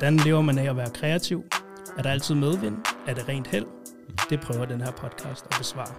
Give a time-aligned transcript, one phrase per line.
[0.00, 1.44] Hvordan lever man af at være kreativ?
[1.98, 2.76] Er der altid medvind?
[3.06, 3.66] Er det rent held?
[4.30, 5.94] Det prøver den her podcast at besvare.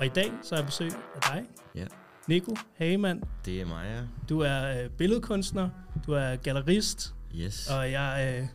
[0.00, 1.44] Og i dag så er jeg besøg af dig,
[1.74, 1.84] Ja,
[2.28, 3.22] Nico Hagemann.
[3.44, 4.00] det er mig, ja.
[4.28, 5.70] Du er øh, billedkunstner,
[6.06, 7.70] du er gallerist, Yes.
[7.70, 8.46] og jeg øh,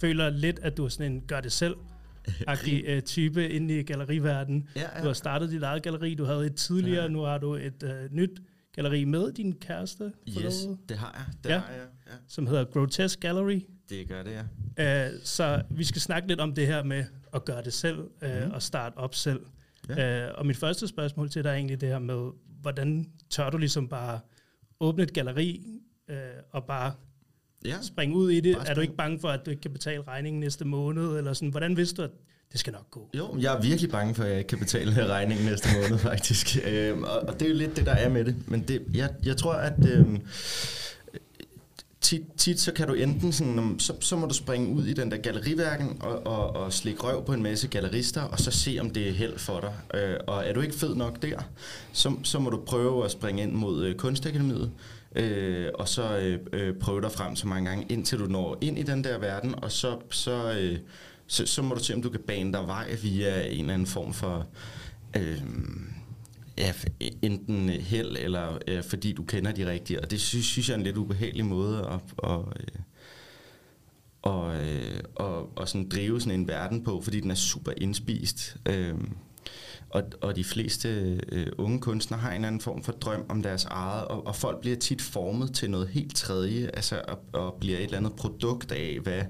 [0.00, 4.68] føler lidt, at du er sådan en gør-det-selv-agtig øh, type inde i galleriverdenen.
[4.76, 7.08] ja, Du har startet dit eget galleri, du havde et tidligere, Ja.
[7.08, 8.40] nu har du et øh, nyt
[8.74, 10.12] galleri med din kæreste,
[10.44, 11.34] Yes, det har jeg.
[11.44, 11.54] Det Ja.
[11.54, 11.60] ja.
[11.60, 12.12] har jeg, ja.
[12.28, 13.60] som hedder Grotesque Gallery.
[13.90, 14.32] Det gør det,
[14.78, 15.06] ja.
[15.08, 18.42] Uh, så vi skal snakke lidt om det her med at gøre det selv uh,
[18.42, 18.50] Mhm.
[18.52, 19.40] og starte op selv.
[19.88, 20.28] Ja.
[20.28, 22.30] Uh, og mit første spørgsmål til dig er egentlig det her med,
[22.60, 24.20] hvordan tør du ligesom bare
[24.80, 25.66] åbne et galleri
[26.08, 26.14] uh,
[26.50, 26.92] og bare
[27.64, 28.56] Ja, springe ud i det?
[28.66, 31.16] Er du ikke bange for, at du ikke kan betale regningen næste måned?
[31.18, 31.48] Eller sådan?
[31.48, 32.10] Hvordan vidste du, at
[32.52, 33.10] det skal nok gå?
[33.14, 36.56] jo, jeg er virkelig bange for, at jeg ikke kan betale regningen næste måned, faktisk.
[36.66, 38.48] Øhm, og, og det er jo lidt det, der er med det.
[38.48, 40.20] Men det, jeg, jeg tror, at øhm,
[42.04, 45.10] tit, tit så kan du enten sådan, så, så må du springe ud i den
[45.10, 48.90] der galleriværken og, og, og slikke røv på en masse gallerister, og så se, om
[48.90, 50.00] det er held for dig.
[50.00, 51.38] Øh, og er du ikke fed nok der,
[51.92, 54.70] så, så må du prøve at springe ind mod øh, Kunstakademiet,
[55.16, 58.78] øh, og så øh, øh, prøve dig frem så mange gange, indtil du når ind
[58.78, 60.78] i den der verden, og så, så, øh,
[61.26, 63.86] så, så må du se, om du kan bane dig vej via en eller anden
[63.86, 64.46] form for...
[65.16, 65.40] Øh,
[66.58, 70.00] Ja, f- enten øh, held, eller øh, fordi du kender de rigtige.
[70.00, 72.80] Og det synes, synes jeg er en lidt ubehagelig måde at, at, øh,
[74.22, 78.56] og, øh, og, og sådan drive sådan en verden på, fordi den er super indspist.
[78.68, 78.94] Øh,
[79.90, 83.42] og, og de fleste øh, unge kunstnere har en eller anden form for drøm om
[83.42, 87.56] deres eget, og, og folk bliver tit formet til noget helt tredje, altså og, og
[87.60, 89.22] bliver et eller andet produkt af, hvad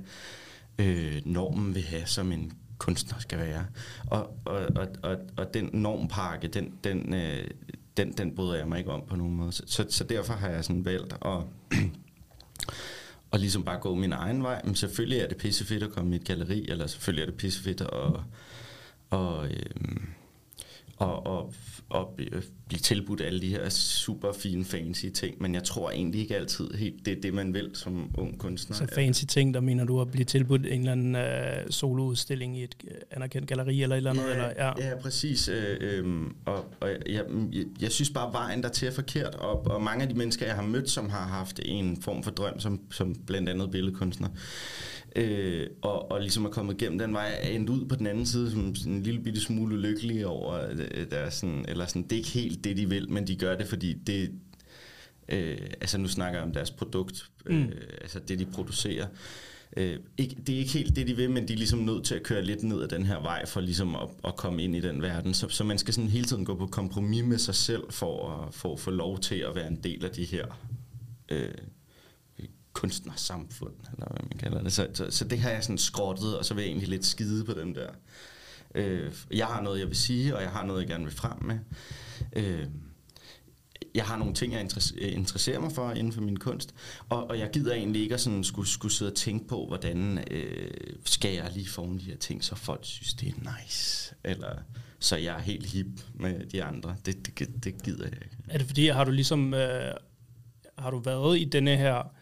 [0.79, 3.67] øh, normen vil have, som en kunstner skal være.
[4.07, 7.51] Og, og, og, og, og den normpakke, den, den, øh,
[7.97, 9.53] den, den bryder jeg mig ikke om på nogen måde.
[9.53, 11.19] Så, så, så derfor har jeg sådan valgt at,
[13.31, 14.63] og ligesom bare gå min egen vej.
[14.65, 17.81] Men selvfølgelig er det pissefedt at komme i et galleri, eller selvfølgelig er det pissefedt
[17.81, 18.21] at,
[19.11, 19.97] og, øh,
[20.97, 21.55] og, og,
[21.89, 25.43] og blive blive tilbudt alle de her super fine, fancy ting.
[25.43, 28.77] Men jeg tror egentlig ikke altid helt, det er det, man vil som ung kunstner.
[28.77, 32.63] Så fancy ting, der mener du at blive tilbudt en eller anden uh, soloudstilling i
[32.63, 34.25] et uh, anerkendt galleri eller et eller andet?
[34.25, 34.89] Ja, eller, ja.
[34.89, 35.49] ja præcis.
[35.49, 39.35] Øh, øhm, og og jeg, jeg, jeg synes bare, vejen der til er forkert.
[39.35, 42.31] Og, og mange af de mennesker, jeg har mødt, som har haft en form for
[42.31, 44.29] drøm, som, som blandt andet billedkunstner,
[45.17, 48.27] øh, og, og ligesom er kommet igennem den vej, er endt ud på den anden
[48.27, 52.13] side som en lille bitte smule ulykkelige over, at der er sådan, eller sådan, det
[52.13, 54.31] er ikke helt det, de vil, men de gør det, fordi det,
[55.29, 57.73] øh, altså nu snakker jeg om deres produkt, øh, Mm.
[58.01, 59.07] altså det, de producerer.
[59.77, 62.15] Øh, ikke, det er ikke helt det, de vil, men de er ligesom nødt til
[62.15, 64.81] at køre lidt ned ad den her vej, for ligesom at, at komme ind i
[64.81, 65.35] den verden.
[65.35, 68.55] Så, så man skal sådan hele tiden gå på kompromis med sig selv, for at,
[68.55, 70.47] for at få lov til at være en del af de her
[71.29, 71.49] øh,
[72.73, 74.73] kunstnersamfund, eller hvad man kalder det.
[74.73, 77.45] Så, så, så det har jeg sådan skrottet, og så vil jeg egentlig lidt skide
[77.45, 77.89] på dem der.
[78.75, 81.43] Øh, jeg har noget, jeg vil sige, og jeg har noget, jeg gerne vil frem
[81.45, 81.59] med.
[82.33, 82.67] Øh,
[83.95, 86.75] jeg har nogle ting, jeg øh, interesserer mig for inden for min kunst,
[87.09, 90.25] og, og jeg gider egentlig ikke at sådan skulle, skulle sidde og tænke på, hvordan
[90.31, 90.71] øh,
[91.05, 94.57] skal jeg lige forme de her ting, så folk synes, det er nice, eller
[94.99, 96.97] så jeg er helt hip med de andre.
[97.07, 98.37] Det, det, det gider jeg ikke.
[98.49, 99.93] Er det fordi, har du ligesom, øh,
[100.79, 102.15] har du været i denne her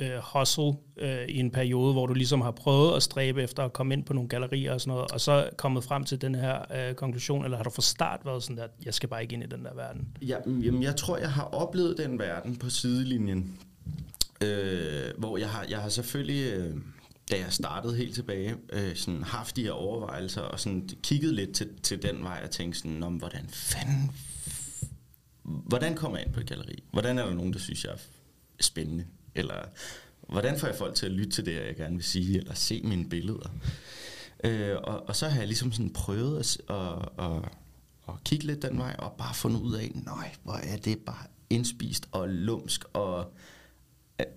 [0.00, 3.72] øh, hustle øh, i en periode, hvor du ligesom har prøvet at stræbe efter at
[3.72, 6.88] komme ind på nogle gallerier og sådan noget, og så kommet frem til den her
[6.88, 9.42] øh, konklusion, eller har du fra start været sådan der, jeg skal bare ikke ind
[9.42, 10.08] i den der verden?
[10.22, 13.58] Ja, jamen, jeg tror, jeg har oplevet den verden på sidelinjen,
[14.44, 16.76] øh, hvor jeg har, jeg har selvfølgelig, øh,
[17.30, 21.52] da jeg startede helt tilbage, øh, sådan haft de her overvejelser, og sådan kigget lidt
[21.52, 24.10] til, til den vej, og tænkte sådan, om hvordan fanden,
[25.42, 26.82] hvordan kommer jeg ind på et galleri?
[26.92, 27.96] Hvordan er der nogen, der synes, jeg er
[28.60, 29.04] spændende?
[29.34, 29.64] Eller
[30.28, 32.82] hvordan får jeg folk til at lytte til det, jeg gerne vil sige, eller se
[32.84, 33.50] mine billeder?
[34.44, 37.42] Øh, og, og så har jeg ligesom sådan prøvet at, at, at,
[38.08, 41.26] at kigge lidt den vej, og bare fundet ud af, nej, hvor er det bare
[41.50, 43.32] indspist og lumsk, og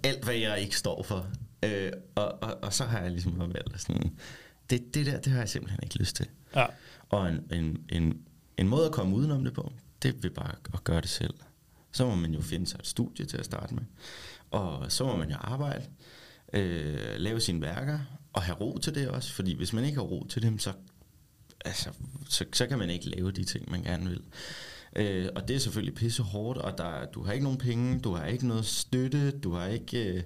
[0.04, 1.28] alt, hvad jeg ikke står for.
[1.64, 4.18] Øh, og, og, og så har jeg ligesom valgt sådan,
[4.70, 6.28] det, det der, det har jeg simpelthen ikke lyst til.
[6.56, 6.66] Ja.
[7.10, 8.22] Og en, en, en,
[8.58, 9.74] en måde at komme udenom det på,
[10.04, 11.34] det vil bare at gøre det selv.
[11.92, 13.84] Så må man jo finde sig et studie til at starte med.
[14.54, 15.86] Og så må man jo arbejde,
[16.54, 18.00] øh, lave sine værker,
[18.34, 19.34] og have ro til det også.
[19.34, 20.72] Fordi hvis man ikke har ro til dem, så,
[21.66, 21.90] altså,
[22.30, 24.22] så, så kan man ikke lave de ting, man gerne vil.
[24.96, 28.14] Øh, og det er selvfølgelig pisse hårdt, og der, du har ikke nogen penge, du
[28.14, 30.14] har ikke noget støtte, du har ikke...
[30.14, 30.24] Øh,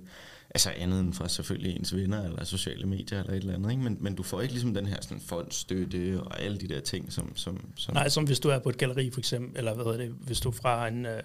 [0.49, 3.83] altså andet end fra selvfølgelig ens venner eller sociale medier eller et eller andet, ikke?
[3.83, 7.13] Men, men du får ikke ligesom den her sådan fondsstøtte og alle de der ting,
[7.13, 7.35] som...
[7.35, 9.97] som, som Nej, som hvis du er på et galleri for eksempel, eller hvad hedder
[9.97, 11.21] det, hvis du er fra en, øh,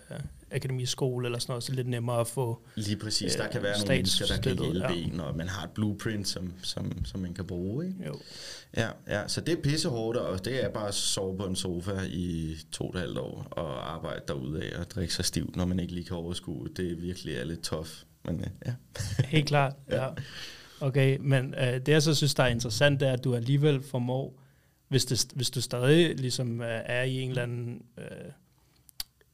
[0.53, 3.63] akademiskole eller sådan noget, så er det lidt nemmere at få Lige præcis, der kan
[3.63, 4.95] være nogle mennesker, der kan hjælpe ja.
[4.95, 7.87] en, og man har et blueprint, som, som, som man kan bruge.
[7.87, 8.07] Ikke?
[8.07, 8.19] Jo.
[8.77, 12.01] Ja, ja, så det er pissehårdt, og det er bare at sove på en sofa
[12.09, 15.65] i to og et halvt år, og arbejde derude af og drikke sig stivt, når
[15.65, 16.69] man ikke lige kan overskue.
[16.77, 17.89] Det er virkelig er lidt tough,
[18.25, 18.75] men øh, ja.
[19.37, 20.09] Helt klart, ja.
[20.81, 23.83] Okay, men øh, det jeg så synes, der er interessant, det er, at du alligevel
[23.83, 24.43] formår,
[24.89, 27.83] hvis, det, hvis du stadig ligesom øh, er i en eller anden...
[27.99, 28.05] Øh,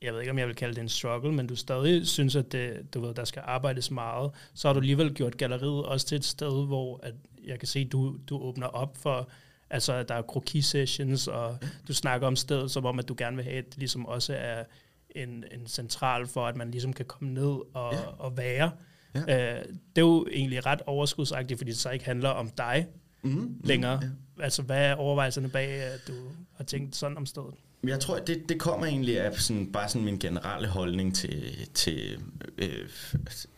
[0.03, 2.53] jeg ved ikke, om jeg vil kalde det en struggle, men du stadig synes, at
[2.53, 6.17] det, du ved, der skal arbejdes meget, så har du alligevel gjort galleriet også til
[6.17, 7.15] et sted, hvor at
[7.45, 9.29] jeg kan se, at du, du åbner op for,
[9.71, 11.59] altså der er kroki sessions, og
[11.89, 14.35] du snakker om stedet, som om, at du gerne vil have, at det ligesom også
[14.35, 14.65] er
[15.11, 18.01] en, en central for, at man ligesom kan komme ned og, ja.
[18.19, 18.71] og være.
[19.15, 19.21] Ja.
[19.21, 22.87] Øh, det er jo egentlig ret overskudsagtigt, fordi det så ikke handler om dig
[23.23, 24.01] mm, længere.
[24.01, 24.07] Mm,
[24.39, 24.43] ja.
[24.45, 26.13] Altså, hvad er overvejelserne bag, at du
[26.57, 27.55] har tænkt sådan om stedet?
[27.85, 32.19] Jeg tror, det, det kommer egentlig af sådan, bare sådan min generelle holdning til, til
[32.59, 32.89] øh,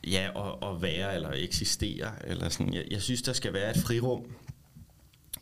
[0.07, 2.29] ja, at, at være eller eksistere.
[2.29, 2.75] Eller sådan.
[2.75, 4.25] Jeg, jeg synes, der skal være et frirum,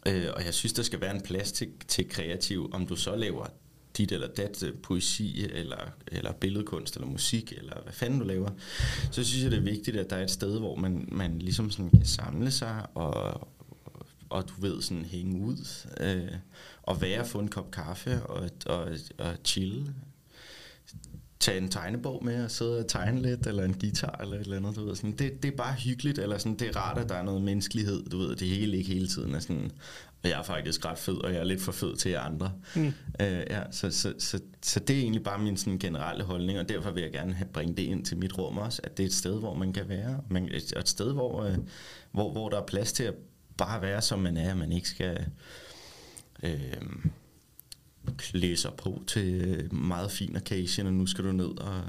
[0.06, 3.16] øh, og jeg synes, der skal være en plads til, til kreativ, om du så
[3.16, 3.46] laver
[3.96, 8.50] dit eller dat øh, poesi, eller, eller billedkunst, eller musik, eller hvad fanden du laver,
[9.10, 11.70] så synes jeg, det er vigtigt, at der er et sted, hvor man, man ligesom
[11.70, 13.48] sådan kan samle sig, og,
[14.30, 16.38] og du ved, sådan hænge ud, øh,
[16.82, 18.88] og være, få en kop kaffe, og, og,
[19.19, 19.94] og chill,
[21.40, 24.56] tage en tegnebog med og sidde og tegne lidt, eller en guitar eller et eller
[24.56, 24.96] andet, du ved.
[24.96, 27.42] Sådan, det, det er bare hyggeligt, eller sådan, det er rart, at der er noget
[27.42, 28.36] menneskelighed, du ved.
[28.36, 29.70] Det hele ikke hele tiden er sådan,
[30.25, 32.52] jeg er faktisk ret fed, og jeg er lidt for fed til andre.
[32.76, 32.86] Mm.
[32.86, 36.69] Uh, ja, så, så, så, så det er egentlig bare min sådan, generelle holdning, og
[36.69, 39.06] derfor vil jeg gerne have, bringe det ind til mit rum også, at det er
[39.06, 41.54] et sted, hvor man kan være, man, et, et sted, hvor, uh,
[42.12, 43.14] hvor, hvor der er plads til at
[43.58, 45.26] bare være, som man er, man ikke skal...
[46.43, 47.10] Uh,
[48.16, 51.82] klæde sig på til meget fin occasion, og nu skal du ned og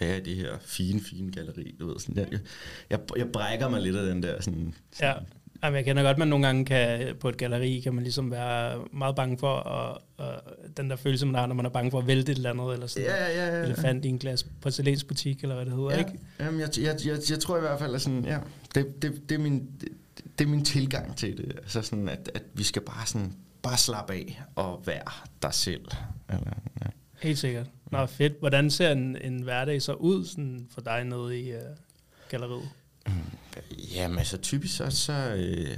[0.00, 1.74] være i det her fine, fine galleri.
[1.80, 2.40] Du ved, sådan, jeg,
[2.90, 5.14] jeg, jeg brækker mig lidt af den der sådan, ja.
[5.64, 8.30] Jamen, jeg kender godt, at man nogle gange kan, på et galeri kan man ligesom
[8.30, 10.42] være meget bange for, og, og
[10.76, 12.72] den der følelse, man har, når man er bange for at vælte et eller andet,
[12.72, 13.64] eller sådan ja, ja, ja, ja.
[13.64, 15.98] elefant i en glas porcelænsbutik, eller hvad det hedder, ja.
[15.98, 16.10] ikke?
[16.40, 18.38] Jamen, jeg, jeg, jeg, jeg tror i hvert fald, at sådan, ja,
[18.74, 19.68] det, det, det, er min,
[20.38, 21.52] det, er min tilgang til det.
[21.56, 23.32] Altså sådan, at, at vi skal bare sådan,
[23.62, 25.10] bare slappe af og være
[25.42, 25.84] dig selv.
[26.28, 26.86] Eller, ja.
[27.22, 27.66] Helt sikkert.
[27.90, 28.32] Nå, fedt.
[28.38, 31.60] Hvordan ser en, en hverdag så ud sådan for dig nede i uh,
[32.28, 32.68] galleriet?
[33.06, 33.12] Mm,
[33.94, 35.76] jamen altså typisk så, så øh,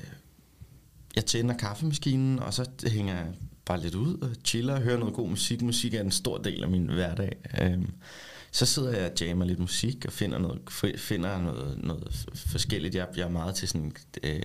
[1.16, 3.26] jeg tænder kaffemaskinen, og så hænger jeg
[3.64, 5.62] bare lidt ud og chiller og hører noget god musik.
[5.62, 7.36] Musik er en stor del af min hverdag.
[7.60, 7.90] Øhm,
[8.54, 10.60] så sidder jeg og jammer lidt musik og finder noget,
[10.96, 12.94] finder noget, noget forskelligt.
[12.94, 13.92] Jeg, jeg er meget til sådan
[14.22, 14.42] øh,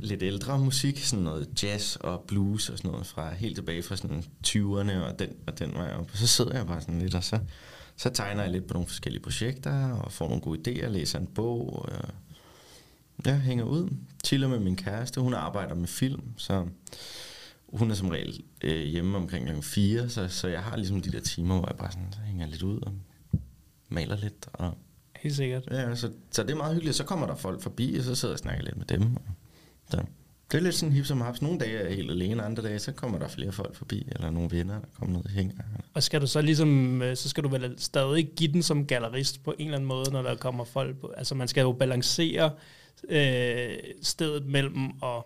[0.00, 3.96] lidt ældre musik, sådan noget jazz og blues og sådan noget fra helt tilbage fra
[3.96, 6.10] sådan 20'erne og den og den vej op.
[6.12, 7.38] Og så sidder jeg bare sådan lidt og så
[7.96, 11.26] så tegner jeg lidt på nogle forskellige projekter, og får nogle gode idéer, læser en
[11.26, 12.08] bog, og
[13.24, 13.88] jeg hænger ud,
[14.24, 15.20] chiller med min kæreste.
[15.20, 16.66] Hun arbejder med film, så
[17.72, 19.62] hun er som regel øh, hjemme omkring kl.
[19.62, 22.46] 4, så, så jeg har ligesom de der timer, hvor jeg bare sådan, så hænger
[22.46, 22.92] lidt ud og
[23.88, 24.48] maler lidt.
[24.52, 24.74] Og,
[25.16, 25.68] Helt sikkert.
[25.70, 26.96] Ja, så, så det er meget hyggeligt.
[26.96, 29.02] Så kommer der folk forbi, og så sidder jeg og snakker lidt med dem.
[29.02, 29.22] Og,
[29.90, 30.02] så.
[30.52, 31.42] Det er lidt sådan hip som haps.
[31.42, 34.30] Nogle dage er jeg helt alene, andre dage, så kommer der flere folk forbi, eller
[34.30, 35.54] nogle venner, der kommer ned og hænger.
[35.94, 39.44] Og skal du så ligesom, øh, så skal du vel stadig give den som gallerist
[39.44, 41.12] på en eller anden måde, når der kommer folk på.
[41.16, 42.50] Altså man skal jo balancere
[43.08, 45.22] øh, stedet mellem at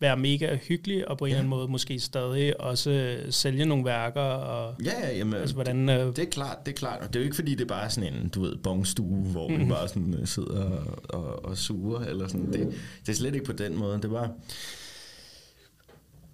[0.00, 4.20] være mega hyggelig, og på en eller anden måde måske stadig også sælge nogle værker.
[4.20, 7.02] Og, ja, ja jamen, altså, hvordan, øh, det er klart, det er klart.
[7.02, 9.48] Og det er jo ikke fordi, det er bare sådan en, du ved, bongstue, hvor
[9.48, 9.66] mm-hmm.
[9.66, 12.52] man bare sådan sidder og, og, og suger, eller sådan.
[12.52, 12.74] Det,
[13.06, 13.96] det er slet ikke på den måde.
[13.96, 14.30] Det er bare,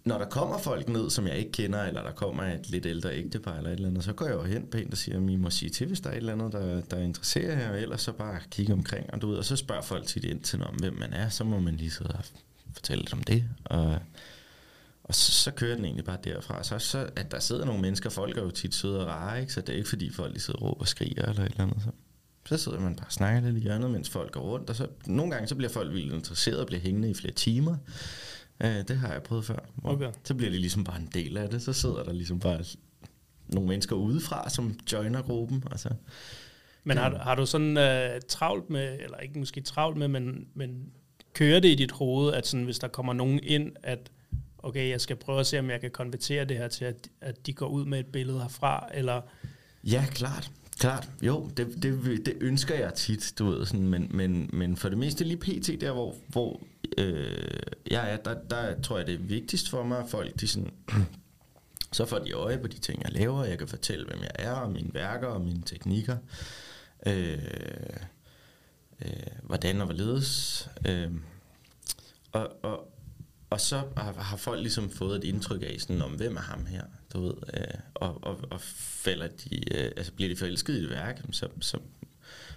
[0.05, 3.17] når der kommer folk ned, som jeg ikke kender, eller der kommer et lidt ældre
[3.17, 5.37] ægtepar eller et eller andet, så går jeg jo hen pænt og siger, at I
[5.37, 8.01] må sige til, hvis der er et eller andet, der, der interesserer jer, og ellers
[8.01, 10.75] så bare kigge omkring, og, du ved, og så spørger folk tit ind til, om
[10.75, 12.25] hvem man er, så må man lige sidde og
[12.75, 13.45] fortælle lidt om det.
[13.65, 13.99] Og,
[15.05, 16.63] og så, så kører den egentlig bare derfra.
[16.63, 19.53] Så, så at der sidder nogle mennesker, folk er jo tit søde og rare, ikke?
[19.53, 21.63] så det er ikke fordi folk lige sidder og råber og skriger eller et eller
[21.63, 21.83] andet.
[21.83, 21.91] Så,
[22.47, 24.71] så sidder man bare og snakker lidt i hjørnet, mens folk går rundt.
[24.71, 27.77] Og så, nogle gange så bliver folk vildt interesseret og bliver hængende i flere timer.
[28.65, 29.59] Uh, det har jeg prøvet før.
[29.85, 30.13] Okay.
[30.25, 31.63] Så bliver det ligesom bare en del af det.
[31.63, 32.65] Så sidder der ligesom bare
[33.49, 35.65] nogle mennesker udefra, som joiner gruppen.
[35.71, 35.89] Altså,
[36.85, 40.93] men har, har du sådan uh, travlt med, eller ikke måske travlt med, men, men
[41.35, 44.11] kører det i dit hoved, at sådan, hvis der kommer nogen ind, at
[44.59, 47.47] okay, jeg skal prøve at se, om jeg kan konvertere det her til, at, at
[47.47, 49.21] de går ud med et billede herfra, eller...
[49.85, 50.51] Ja, klart.
[50.79, 54.89] Klart, jo, det, det, det ønsker jeg tit, du ved, sådan, men, men, men for
[54.89, 55.81] det meste lige pt.
[55.81, 56.63] der, hvor, hvor
[56.99, 57.61] øh,
[57.91, 60.71] jeg er, der, der tror jeg, det er vigtigst for mig, at folk de sådan,
[61.95, 63.45] Så får de øje på de ting, jeg laver.
[63.45, 66.17] Jeg kan fortælle, hvem jeg er, og mine værker og mine teknikker.
[67.07, 67.39] Øh,
[69.05, 69.11] øh,
[69.43, 70.69] hvordan og hvorledes.
[70.87, 71.11] Øh,
[72.33, 72.95] og, og,
[73.51, 76.67] og så har, har folk ligesom fået et indtryk af, sådan, om hvem er ham
[76.67, 76.83] her,
[77.13, 80.91] du ved, øh, og, og, og falder de, øh, altså bliver de forelsket i et
[80.91, 81.79] værk, så, så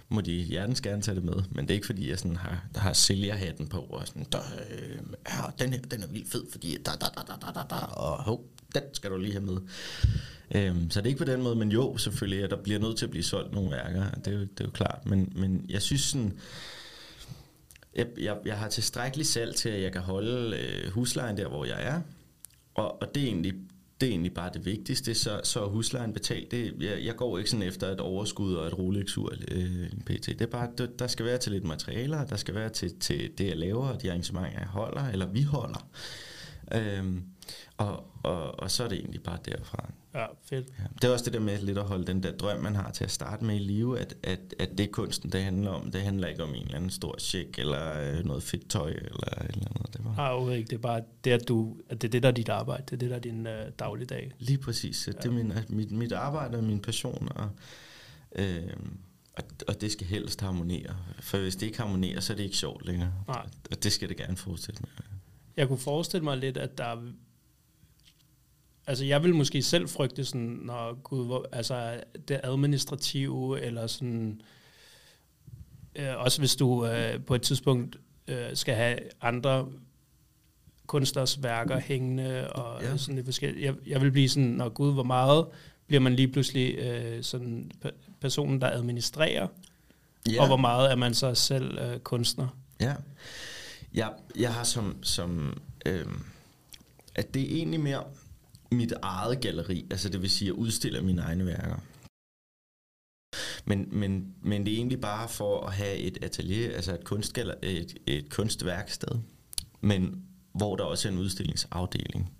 [0.08, 1.42] må de hjertens gerne tage det med.
[1.50, 4.40] Men det er ikke fordi, jeg sådan har, der har sælgerhatten på, og sådan, der,
[4.70, 7.74] øh, ja, den her, den er vildt fed, fordi da, da, da, da, da, da,
[7.74, 9.56] og hov, den skal du lige have med.
[10.54, 12.96] Øhm, så det er ikke på den måde, men jo, selvfølgelig, at der bliver nødt
[12.96, 15.06] til at blive solgt nogle værker, det er jo, det er jo klart.
[15.06, 16.38] Men, men jeg synes sådan,
[17.94, 21.64] jeg, jeg, jeg har tilstrækkelig salg til, at jeg kan holde øh, huslejen der, hvor
[21.64, 22.00] jeg er.
[22.74, 23.54] Og, og det er egentlig
[24.00, 26.50] det er egentlig bare det vigtigste, så, så huslejen betalt.
[26.50, 30.26] Det, jeg, jeg går ikke sådan efter et overskud og et Rolex-ur øh, PT.
[30.26, 33.30] Det er bare, det, der skal være til lidt materialer, der skal være til, til
[33.38, 35.88] det, jeg laver, og de arrangementer, jeg holder, eller vi holder.
[36.74, 37.22] Øhm,
[37.78, 39.90] og, og, og så er det egentlig bare derfra.
[40.14, 40.66] Ja, fedt.
[40.78, 40.84] Ja.
[41.02, 43.04] Det er også det der med lidt at holde den der drøm, man har til
[43.04, 45.90] at starte med i live, at, at, at det kunsten, det handler om.
[45.90, 49.42] Det handler ikke om en eller anden stor check, eller øh, noget fedt tøj, eller
[49.42, 49.92] et eller andet.
[49.92, 50.14] Det var...
[50.16, 50.68] Nej, overhovedet ikke.
[50.68, 52.82] Det er bare det, at, du, at det er det, der er dit arbejde.
[52.86, 54.32] Det er det, der er din øh, dagligdag.
[54.38, 55.06] Lige præcis.
[55.06, 55.12] Ja.
[55.12, 57.50] Det er min, mit, mit arbejde og min passion, og,
[58.32, 58.72] øh,
[59.36, 60.96] og, og det skal helst harmonere.
[61.20, 63.12] For hvis det ikke harmonerer, så er det ikke sjovt længere.
[63.28, 63.46] Nej.
[63.70, 64.90] Og det skal det gerne fortsætte med.
[65.56, 66.96] Jeg kunne forestille mig lidt, at der
[68.88, 74.40] Altså, jeg vil måske selv frygte sådan, når gud, hvor, altså det administrative, eller sådan,
[75.96, 77.96] øh, også hvis du øh, på et tidspunkt
[78.28, 79.68] øh, skal have andre
[80.86, 82.96] kunstners værker hængende, og ja.
[82.96, 83.64] sådan lidt forskelligt.
[83.64, 85.46] Jeg, jeg vil blive sådan, når gud, hvor meget
[85.86, 87.70] bliver man lige pludselig øh, sådan
[88.20, 89.48] personen, der administrerer,
[90.32, 90.40] ja.
[90.40, 92.48] og hvor meget er man så selv øh, kunstner?
[92.80, 92.94] Ja.
[93.94, 96.06] ja, jeg har som, som øh,
[97.14, 98.04] at det er egentlig mere
[98.70, 101.80] mit eget galleri, altså det vil sige, at jeg udstiller mine egne værker.
[103.64, 107.54] Men, men, men det er egentlig bare for at have et atelier, altså et, kunstgaller,
[107.62, 109.18] et, et kunstværksted,
[109.80, 110.22] men
[110.52, 112.32] hvor der også er en udstillingsafdeling.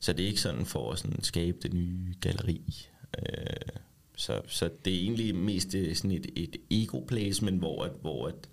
[0.00, 2.88] Så det er ikke sådan for at sådan skabe det nye galleri.
[3.18, 3.80] Øh,
[4.16, 7.06] så, så det er egentlig mest øh, sådan et, et ego
[7.42, 8.48] men hvor, at, hvor at,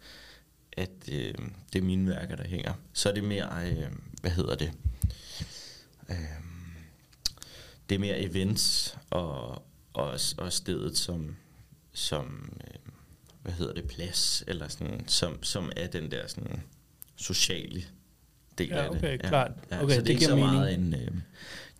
[0.73, 1.33] at øh,
[1.73, 2.73] det er mine værker, der hænger.
[2.93, 4.71] Så er det mere, øh, hvad hedder det,
[6.09, 6.50] øh,
[7.91, 11.35] det er mere events og, og, og stedet som,
[11.93, 12.91] som øh,
[13.41, 16.61] hvad hedder det, plads, eller sådan, som, som er den der sådan,
[17.15, 17.83] sociale
[18.57, 19.27] del ja, okay, af det.
[19.27, 19.51] Klart.
[19.71, 20.53] Ja, okay, så det, det er ikke så mening.
[20.53, 20.93] meget en...
[20.93, 21.11] Øh,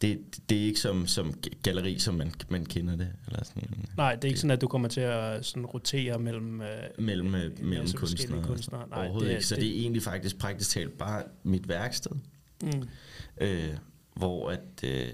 [0.02, 3.10] det, det er ikke som, som galleri, som man, man kender det.
[3.28, 6.62] Eller sådan, Nej, det er ikke sådan, at du kommer til at sådan rotere mellem,
[6.62, 8.44] øh, mellem, øh, mellem kunstnere.
[8.44, 8.90] kunstnere.
[8.90, 9.46] Nej, Overhovedet det, ikke.
[9.46, 12.12] Så det, det er egentlig faktisk praktisk talt bare mit værksted.
[12.62, 12.88] Mm.
[13.42, 13.70] Øh,
[14.14, 14.84] hvor at...
[14.84, 15.14] Øh,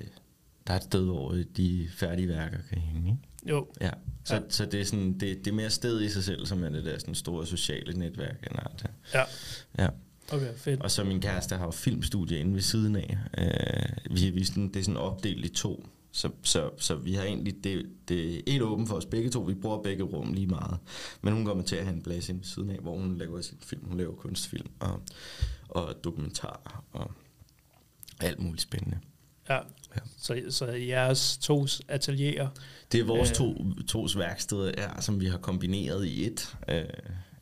[0.68, 3.10] der er et sted, hvor de færdige værker kan hænge.
[3.10, 3.50] Ikke?
[3.50, 3.68] Jo.
[3.82, 3.90] Ja.
[4.24, 4.42] Så, ja.
[4.50, 6.86] så det, er sådan, det, det er mere sted i sig selv, som er det
[6.86, 8.48] der sådan store sociale netværk.
[9.14, 9.24] Ja.
[9.78, 9.88] Ja.
[10.32, 10.82] Okay, fedt.
[10.82, 13.18] Og så min kæreste har jo filmstudie inde ved siden af.
[13.38, 15.86] Øh, vi, vi sådan, det er sådan opdelt i to.
[16.12, 19.40] Så, så, så vi har egentlig, det, det er helt åbent for os begge to.
[19.40, 20.78] Vi bruger begge rum lige meget.
[21.22, 23.42] Men hun kommer til at have en plads inde ved siden af, hvor hun laver
[23.42, 23.86] sin film.
[23.86, 25.02] Hun laver kunstfilm og,
[25.70, 27.12] og dokumentar og
[28.20, 29.00] alt muligt spændende.
[29.50, 29.60] Ja.
[29.98, 30.02] Ja.
[30.18, 32.48] Så, så jeres tos atelierer?
[32.92, 36.58] Det er vores to, tos værksteder, ja, som vi har kombineret i et.
[36.68, 36.86] Øh,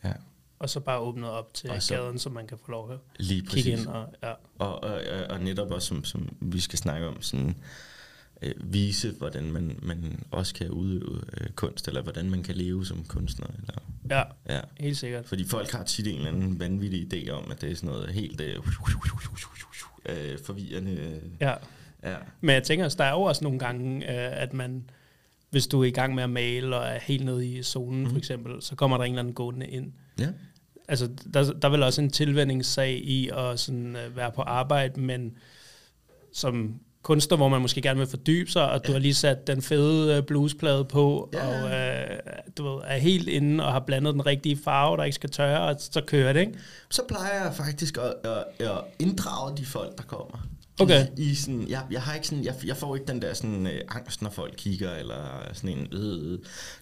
[0.04, 0.14] ja.
[0.60, 3.46] Og så bare åbnet op til så, gaden, så man kan få lov at lige
[3.46, 3.88] kigge ind.
[3.88, 4.34] Og, ja.
[4.60, 7.56] og, og, og netop også, som, som vi skal snakke om, sådan,
[8.42, 12.86] øh, vise, hvordan man, man også kan udøve øh, kunst, eller hvordan man kan leve
[12.86, 13.48] som kunstner.
[13.48, 13.76] Eller,
[14.10, 14.24] ja,
[14.56, 15.26] ja, helt sikkert.
[15.26, 18.10] Fordi folk har tit en eller anden vanvittig idé om, at det er sådan noget
[18.10, 18.56] helt øh,
[20.06, 21.22] øh, forvirrende...
[21.42, 21.54] Ja
[22.06, 22.16] Ja.
[22.42, 24.90] Men jeg tænker, der er jo også nogle gange, øh, at man,
[25.50, 28.10] hvis du er i gang med at male og er helt nede i zonen mm.
[28.10, 29.92] for eksempel, så kommer der en eller anden gående ind.
[30.20, 30.28] Ja.
[30.88, 35.00] Altså, der, der er vel også en tilvændingssag i at sådan, uh, være på arbejde,
[35.00, 35.38] men
[36.34, 38.88] som kunstner, hvor man måske gerne vil fordybe sig, og ja.
[38.88, 41.48] du har lige sat den fede uh, bluesplade på, ja.
[41.48, 42.18] og uh,
[42.58, 45.62] du ved, er helt inde og har blandet den rigtige farve, der ikke skal tørre,
[45.62, 46.54] og så kører det, ikke?
[46.90, 50.48] Så plejer jeg faktisk at, at, at inddrage de folk, der kommer.
[50.80, 51.08] Okay.
[51.18, 53.68] I, i sådan, jeg, jeg, har ikke sådan, jeg, jeg får ikke den der sådan,
[53.68, 56.40] øh, angst, når folk kigger, eller sådan en, øh, øh.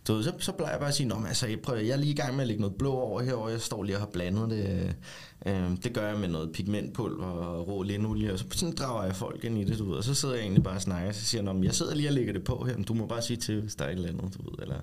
[0.08, 2.12] ved, så, så plejer jeg bare at sige, Nå, altså, jeg, prøver, jeg er lige
[2.12, 4.50] i gang med at lægge noget blå over herover jeg står lige og har blandet
[4.50, 4.96] det.
[5.46, 9.16] Øh, det gør jeg med noget pigmentpulver og rå linolie, og så sådan drager jeg
[9.16, 11.16] folk ind i det, du ved, og så sidder jeg egentlig bare og snakker, og
[11.16, 13.22] så siger jeg, jeg sidder lige og lægger det på her, men du må bare
[13.22, 14.80] sige til, hvis der er et eller andet, du ved, eller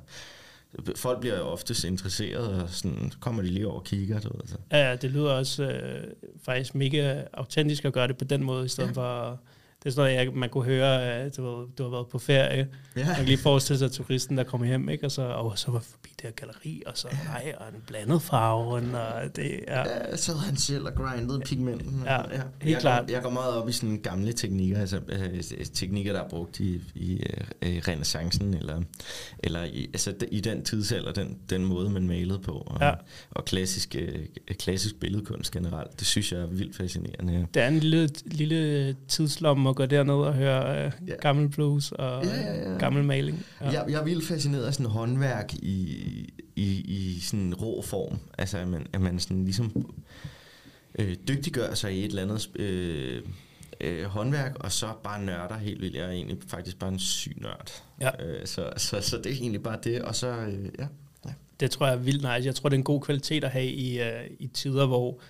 [0.97, 4.21] folk bliver jo oftest interesseret, og sådan, kommer de lige over og kigger.
[4.21, 4.57] Du ved, så.
[4.73, 6.05] Ja, ja, det lyder også øh,
[6.43, 8.95] faktisk mega autentisk at gøre det på den måde, i stedet ja.
[8.95, 9.41] for
[9.83, 12.19] det er sådan noget, jeg, man kunne høre, øh, du, ved, du har været på
[12.19, 12.69] ferie.
[12.97, 13.07] Ja.
[13.07, 15.07] Man kan lige forestille sig turisten, der kommer hjem, ikke?
[15.07, 18.23] og så, og så var forbi det her galleri, og så nej, og en blandet
[18.23, 18.83] farve, og
[19.37, 19.79] det ja.
[19.79, 22.03] ja så havde han selv og grindet pigmenten.
[22.05, 22.23] Ja, ja.
[22.61, 23.07] helt jeg klart.
[23.07, 25.43] Går, jeg går meget op i sådan gamle teknikker, altså øh,
[25.75, 27.23] teknikker, der er brugt i, i
[27.63, 28.83] øh, renaissancen, eller,
[29.39, 32.93] eller i, altså i den tidsalder, den, den måde, man malede på, og, ja.
[33.31, 34.27] og klassisk, øh,
[34.59, 36.01] klassisk billedkunst generelt.
[36.01, 37.47] Det synes jeg er vildt fascinerende.
[37.55, 41.15] Det er en lille, lille tidslomme at gå derned og høre øh, ja.
[41.15, 42.79] gammel blues og ja, ja, ja.
[42.79, 43.47] gammel maling.
[43.61, 43.71] Ja.
[43.71, 45.87] Jeg, jeg er vildt fascineret af sådan håndværk i,
[46.57, 48.19] i, i sådan rå form.
[48.39, 49.93] Altså, at man, at man sådan ligesom
[50.99, 53.23] øh, dygtiggør sig i et eller andet øh,
[53.81, 55.97] øh, håndværk, og så bare nørder helt vildt.
[55.97, 57.83] Jeg er egentlig faktisk bare en syg nørd.
[58.01, 58.25] Ja.
[58.25, 60.87] Øh, så, så, så det er egentlig bare det, og så, øh, ja.
[61.27, 61.31] ja.
[61.61, 62.47] Det tror jeg er vildt nice.
[62.47, 64.07] Jeg tror, det er en god kvalitet at have i, uh,
[64.39, 65.21] i tider, hvor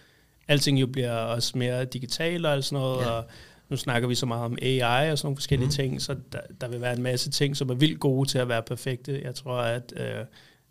[0.48, 3.10] alting jo bliver også mere digitalt og sådan noget, ja.
[3.10, 3.24] og
[3.70, 5.72] nu snakker vi så meget om AI og sådan nogle forskellige mm.
[5.72, 8.48] ting, så der, der vil være en masse ting, som er vildt gode til at
[8.48, 9.20] være perfekte.
[9.24, 10.24] Jeg tror, at øh,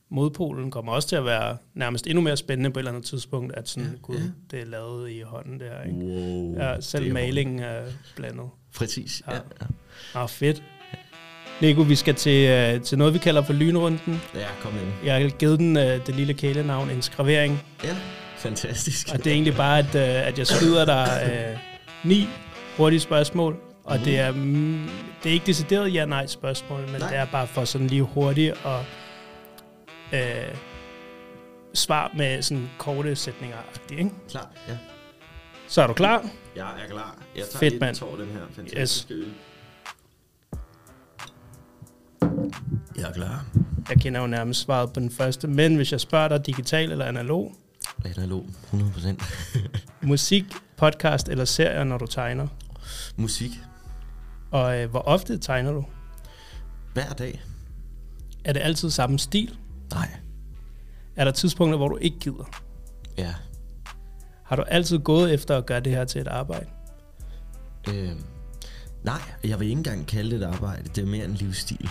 [0.10, 3.54] modpolen kommer også til at være nærmest endnu mere spændende på et eller andet tidspunkt,
[3.54, 4.22] at sådan, ja, gud, ja.
[4.52, 5.84] det er lavet i hånden der.
[5.84, 5.98] Ikke?
[5.98, 7.82] Wow, ja, selv malingen er
[8.16, 8.50] blandet.
[8.76, 9.34] Præcis, ja.
[9.34, 9.40] ja.
[9.62, 10.22] ja.
[10.22, 10.64] Ah, fedt.
[11.62, 14.22] Lego, vi skal til, uh, til noget, vi kalder for lynrunden.
[14.36, 15.06] Ja, kom ind.
[15.06, 17.64] Jeg har givet den uh, det lille kælenavn, en skravering.
[17.84, 17.96] Ja,
[18.38, 19.10] fantastisk.
[19.14, 21.60] Og det er egentlig bare, at, uh, at jeg skyder dig uh,
[22.10, 22.28] ni
[22.78, 24.04] hurtige spørgsmål, og mm.
[24.04, 24.90] det, er, mm,
[25.24, 27.10] det er ikke decideret ja-nej spørgsmål, men nej.
[27.10, 28.80] det er bare for sådan lige hurtigt at
[30.14, 30.56] øh,
[31.74, 33.58] svar med sådan korte sætninger.
[33.92, 34.12] Ikke?
[34.30, 34.78] Klar, ja.
[35.68, 36.30] Så er du klar?
[36.56, 37.18] Ja, jeg er klar.
[37.36, 37.96] Jeg tager Fedt, mand.
[37.96, 39.22] tår den her fantastiske yes.
[39.22, 39.34] øl.
[42.98, 43.46] Jeg er klar.
[43.90, 47.06] Jeg kender jo nærmest svaret på den første, men hvis jeg spørger dig digital eller
[47.06, 47.56] analog?
[48.06, 49.26] Analog, 100%.
[50.02, 50.46] musik,
[50.80, 52.48] podcast eller serier, når du tegner?
[53.16, 53.52] Musik.
[54.52, 55.86] Og øh, hvor ofte tegner du?
[56.94, 57.42] Hver dag.
[58.46, 59.58] Er det altid samme stil?
[59.94, 60.10] Nej.
[61.16, 62.52] Er der tidspunkter, hvor du ikke gider?
[63.18, 63.34] Ja.
[64.44, 66.66] Har du altid gået efter at gøre det her til et arbejde?
[67.90, 68.12] Øh,
[69.04, 70.90] nej, jeg vil ikke engang kalde det et arbejde.
[70.96, 71.90] Det er mere en livsstil.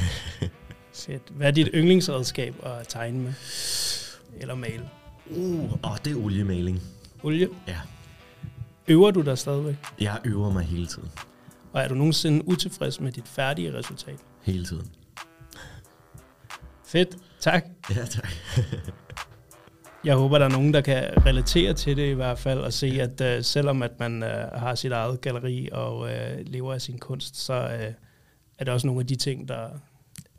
[0.92, 1.22] Shit.
[1.30, 3.32] Hvad er dit yndlingsredskab at tegne med?
[4.36, 4.88] Eller male?
[5.26, 6.82] Uh, oh, det er oliemaling.
[7.22, 7.48] Olie?
[7.68, 7.76] Ja.
[8.90, 9.76] Øver du dig stadigvæk?
[10.00, 11.10] Jeg øver mig hele tiden.
[11.72, 14.18] Og er du nogensinde utilfreds med dit færdige resultat?
[14.42, 14.90] Hele tiden.
[16.84, 17.16] Fedt.
[17.40, 17.64] Tak.
[17.90, 18.28] Ja, tak.
[20.04, 22.86] Jeg håber, der er nogen, der kan relatere til det i hvert fald, og se,
[22.86, 24.28] at uh, selvom at man uh,
[24.60, 26.08] har sit eget galleri og uh,
[26.46, 27.94] lever af sin kunst, så uh,
[28.58, 29.68] er der også nogle af de ting, der...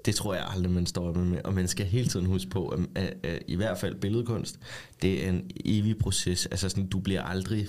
[0.06, 1.42] Det tror jeg aldrig, man står med.
[1.44, 4.60] Og man skal hele tiden huske på, at, at, at i hvert fald billedkunst,
[5.02, 6.46] det er en evig proces.
[6.46, 7.68] Altså sådan, du bliver aldrig...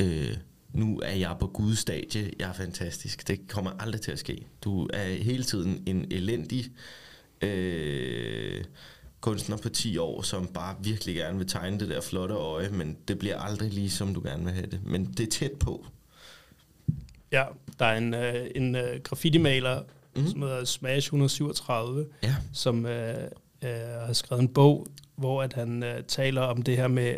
[0.00, 0.36] Øh,
[0.72, 3.28] nu er jeg på Guds stadie, jeg er fantastisk.
[3.28, 4.46] Det kommer aldrig til at ske.
[4.64, 6.64] Du er hele tiden en elendig
[7.40, 8.64] øh,
[9.20, 12.96] kunstner på 10 år, som bare virkelig gerne vil tegne det der flotte øje, men
[13.08, 14.80] det bliver aldrig lige som du gerne vil have det.
[14.84, 15.86] Men det er tæt på.
[17.32, 17.44] Ja,
[17.78, 19.82] der er en, øh, en øh, graffiti-maler,
[20.16, 20.26] mm.
[20.26, 22.34] som hedder Smash 137, ja.
[22.52, 23.24] som øh,
[23.64, 23.70] øh,
[24.06, 27.16] har skrevet en bog, hvor at han øh, taler om det her med,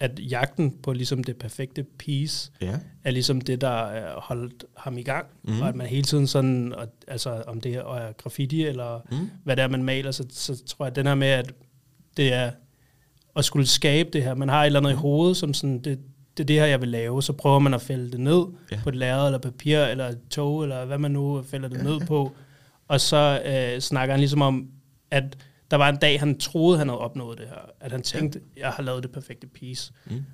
[0.00, 2.78] at jagten på ligesom det perfekte piece, ja.
[3.04, 5.26] er ligesom det, der har holdt ham i gang.
[5.42, 5.60] Mm.
[5.60, 9.30] Og at man hele tiden sådan, og, altså om det er graffiti, eller mm.
[9.44, 11.52] hvad det er, man maler, så, så tror jeg, at den her med, at
[12.16, 12.50] det er
[13.36, 14.34] at skulle skabe det her.
[14.34, 15.98] Man har et eller andet i hovedet, som sådan, det,
[16.36, 17.22] det er det her, jeg vil lave.
[17.22, 18.80] Så prøver man at fælde det ned ja.
[18.82, 21.82] på et lærred, eller papir, eller et tog, eller hvad man nu fælder det ja.
[21.82, 22.32] ned på.
[22.88, 24.68] Og så øh, snakker han ligesom om,
[25.10, 25.36] at
[25.70, 27.70] der var en dag, han troede, han havde opnået det her.
[27.80, 28.60] At han tænkte, ja.
[28.60, 29.92] jeg har lavet det perfekte piece.
[30.06, 30.24] Mm.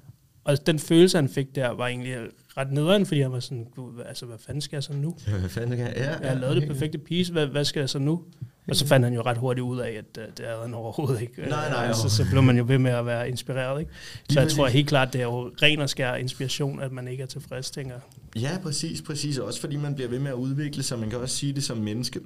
[0.45, 2.17] Og den følelse, han fik der, var egentlig
[2.57, 3.67] ret nederen, fordi han var sådan,
[4.07, 5.17] altså, hvad fanden skal jeg så nu?
[5.27, 5.95] Ja, hvad fanden skal jeg?
[5.97, 8.23] Ja, jeg har lavet det perfekte piece, hvad, hvad skal jeg så nu?
[8.69, 11.21] Og så fandt han jo ret hurtigt ud af, at uh, det havde han overhovedet
[11.21, 11.43] ikke.
[11.49, 11.93] Nej, nej.
[11.93, 13.93] Så, så blev man jo ved med at være inspireret, ikke?
[14.31, 17.23] Så jeg tror helt klart, det er jo ren og skær inspiration, at man ikke
[17.23, 17.95] er tilfreds, tænker
[18.37, 19.39] Ja, præcis, præcis.
[19.39, 20.99] Også fordi man bliver ved med at udvikle sig.
[20.99, 22.21] Man kan også sige det som menneske.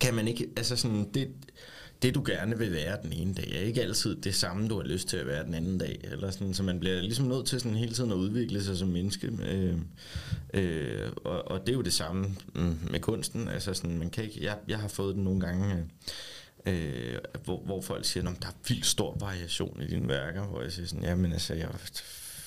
[0.00, 1.28] Kan man ikke, altså sådan, det,
[2.02, 4.86] det, du gerne vil være den ene dag, er ikke altid det samme, du har
[4.86, 6.00] lyst til at være den anden dag.
[6.04, 8.88] Eller sådan, så man bliver ligesom nødt til sådan hele tiden at udvikle sig som
[8.88, 9.32] menneske.
[9.48, 9.76] Øh,
[10.54, 13.48] øh, og, og det er jo det samme mm, med kunsten.
[13.48, 15.84] Altså sådan, man kan ikke, jeg, jeg har fået den nogle gange,
[16.66, 20.46] øh, hvor, hvor folk siger, at der er vildt stor variation i dine værker.
[20.46, 21.68] Hvor jeg siger sådan, jamen altså, jeg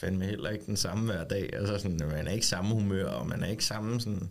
[0.06, 1.50] fandme heller ikke den samme hver dag.
[1.54, 4.30] Altså sådan, man er ikke samme humør, og man er ikke samme sådan...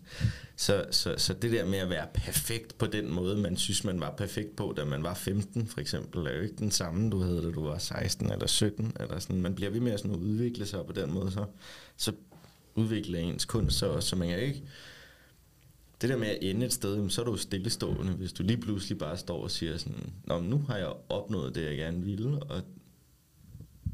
[0.57, 4.01] Så, så, så det der med at være perfekt på den måde, man synes, man
[4.01, 7.21] var perfekt på, da man var 15 for eksempel, er jo ikke den samme, du
[7.21, 8.97] havde, da du var 16 eller 17.
[9.01, 9.43] Eller sådan.
[9.43, 11.45] Man bliver ved med at sådan udvikle sig på den måde, så,
[11.97, 12.13] så
[12.75, 14.63] udvikler ens kunst, så, så man kan ikke...
[16.01, 18.99] Det der med at ende et sted, så er du stillestående, hvis du lige pludselig
[18.99, 22.63] bare står og siger sådan, Nå, nu har jeg opnået det, jeg gerne ville, og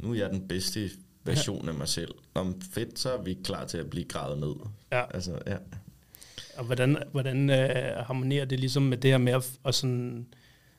[0.02, 0.90] nu er jeg den bedste
[1.30, 2.14] version af mig selv.
[2.34, 4.54] Om fedt, så er vi klar til at blive gravet ned.
[4.92, 5.04] Ja.
[5.14, 5.56] Altså, ja.
[6.56, 10.26] Og hvordan, hvordan øh, harmonerer det ligesom med det her med at, at sådan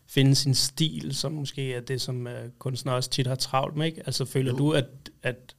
[0.08, 3.86] finde sin stil, som måske er det, som øh, kunstnere også tit har travlt med,
[3.86, 4.02] ikke?
[4.06, 4.58] Altså føler jo.
[4.58, 4.86] du, at,
[5.24, 5.56] at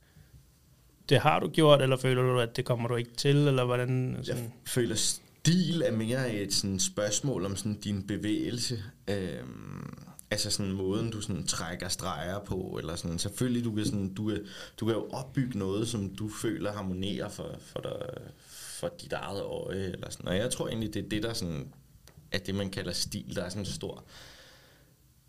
[1.09, 4.19] det har du gjort, eller føler du, at det kommer du ikke til, eller hvordan?
[4.23, 4.43] Sådan?
[4.43, 8.83] Jeg føler, stil er mere et sådan spørgsmål om sådan din bevægelse.
[9.09, 9.95] Øhm,
[10.33, 13.19] altså sådan måden, du sådan trækker streger på, eller sådan.
[13.19, 14.37] Selvfølgelig, du kan, sådan, du,
[14.81, 19.43] du kan jo opbygge noget, som du føler harmonerer for, for, dig, for dit eget
[19.43, 20.29] øje, eller sådan.
[20.29, 21.73] Og jeg tror egentlig, det er det, der sådan,
[22.33, 24.05] er det, man kalder stil, der er sådan stor.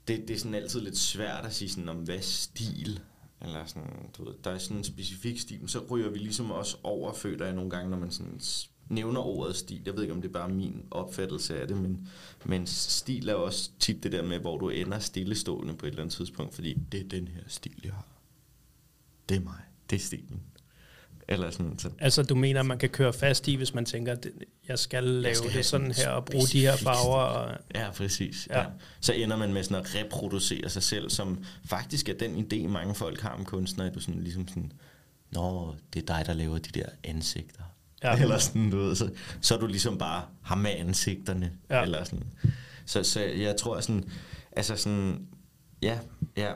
[0.08, 3.00] Det, det er sådan altid lidt svært at sige sådan, om hvad stil
[3.44, 6.52] eller sådan, du ved, der er sådan en specifik stil, men så ryger vi ligesom
[6.52, 8.39] også over, føler jeg nogle gange, når man sådan
[8.89, 9.82] nævner ordet stil.
[9.86, 12.08] Jeg ved ikke, om det er bare min opfattelse af det, men,
[12.46, 16.02] men stil er også tit det der med, hvor du ender stillestående på et eller
[16.02, 18.08] andet tidspunkt, fordi det er den her stil, jeg har.
[19.30, 19.62] Det er mig.
[19.89, 20.41] Det er stilen.
[21.28, 21.89] Eller sådan, så.
[22.00, 24.15] Altså, du mener, man kan køre fast i, hvis man tænker,
[24.67, 27.17] jeg skal lave jeg skal det sådan her, og bruge de her farver?
[27.17, 27.58] Og...
[27.76, 28.48] Ja, præcis.
[28.50, 28.60] Ja.
[28.60, 28.65] Ja.
[29.00, 32.96] Så ender man med sådan at reproducere sig selv, som faktisk er den idé, mange
[32.96, 34.72] folk har om kunstnere, at du sådan ligesom sådan,
[35.32, 37.63] Nå, det er dig, der laver de der ansigter.
[38.04, 38.16] Ja.
[38.22, 39.10] Eller sådan, du ved, så,
[39.42, 41.52] så er du ligesom bare ham med ansigterne.
[41.70, 41.82] Ja.
[41.82, 42.26] Eller sådan.
[42.86, 44.04] Så, så jeg tror sådan,
[44.52, 45.28] altså sådan,
[45.82, 46.00] ja,
[46.38, 46.52] ja,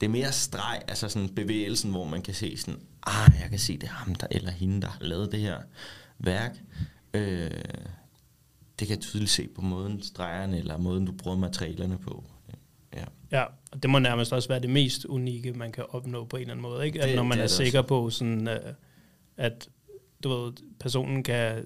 [0.00, 3.58] det er mere streg, altså sådan bevægelsen, hvor man kan se sådan, ah, jeg kan
[3.58, 5.58] se, det er ham der, eller hende, der har lavet det her
[6.18, 6.56] værk.
[7.14, 7.50] Øh,
[8.78, 12.24] det kan jeg tydeligt se på måden stregerne, eller måden, du bruger materialerne på.
[12.96, 13.04] Ja.
[13.30, 16.40] ja, og det må nærmest også være det mest unikke, man kan opnå på en
[16.40, 16.86] eller anden måde.
[16.86, 17.02] Ikke?
[17.02, 17.88] At det, når man det er, er sikker også.
[17.88, 18.72] på, sådan, uh,
[19.36, 19.68] at
[20.24, 21.64] du ved, personen kan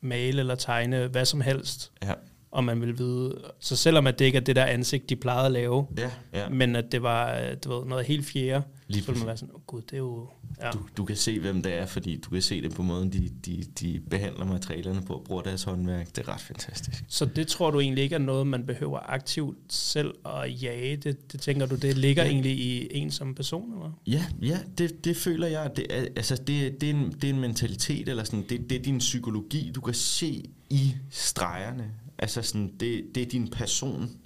[0.00, 2.12] male eller tegne hvad som helst, ja
[2.56, 5.46] og man vil vide, så selvom at det ikke er det der ansigt, de plejede
[5.46, 6.48] at lave, ja, ja.
[6.48, 9.54] men at det var du ved, noget helt fjerde, Lige så vil man være sådan,
[9.54, 10.28] oh, gud, det er jo...
[10.60, 10.70] Ja.
[10.70, 13.28] Du, du kan se, hvem det er, fordi du kan se det på måden, de,
[13.46, 16.06] de, de behandler materialerne på og bruger deres håndværk.
[16.06, 17.04] Det er ret fantastisk.
[17.08, 20.96] Så det tror du egentlig ikke er noget, man behøver aktivt selv at jage?
[20.96, 22.30] Det, det tænker du, det ligger ja.
[22.30, 23.72] egentlig i en som person?
[23.72, 23.92] Eller?
[24.06, 25.70] Ja, ja det, det føler jeg.
[25.76, 28.78] Det er, altså, det, det, er en, det er en mentalitet, eller sådan, det, det
[28.78, 29.72] er din psykologi.
[29.74, 31.90] Du kan se i stregerne.
[32.18, 34.18] Altså sådan, det, det er din person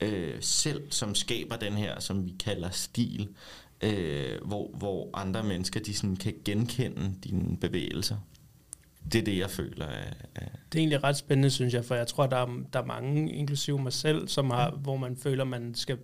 [0.00, 3.28] øh, selv, som skaber den her, som vi kalder stil
[3.84, 8.16] øh, hvor, hvor andre mennesker de sådan kan genkende dine bevægelser.
[9.12, 9.86] Det er det, jeg føler.
[9.86, 12.78] Er, er det er egentlig ret spændende, synes jeg, for jeg tror, der er, der
[12.78, 14.70] er mange, inklusive mig selv, som har, ja.
[14.70, 15.98] hvor man føler, man skal,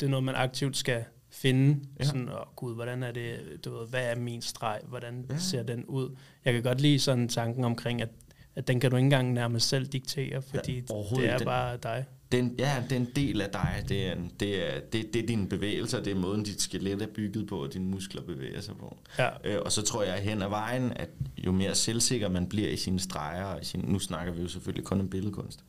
[0.00, 1.80] det er noget, man aktivt skal finde.
[1.98, 2.04] Ja.
[2.04, 5.38] Sådan, åh oh, gud, hvordan er det, du ved, hvad er min streg, hvordan ja.
[5.38, 6.16] ser den ud?
[6.44, 8.08] Jeg kan godt lide sådan tanken omkring, at,
[8.56, 10.80] at den kan du ikke engang nærmest selv diktere, fordi ja,
[11.16, 13.84] det er den, bare dig den, ja, det er en del af dig.
[13.88, 17.06] Det er, det er, det, det er dine bevægelser, det er måden, dit skelet er
[17.06, 18.96] bygget på, og dine muskler bevæger sig på.
[19.18, 19.28] Ja.
[19.44, 22.76] Øh, og så tror jeg hen ad vejen, at jo mere selvsikker man bliver i
[22.76, 25.64] sine streger, og i sin, nu snakker vi jo selvfølgelig kun om billedkunst,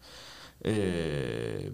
[0.66, 1.72] øh,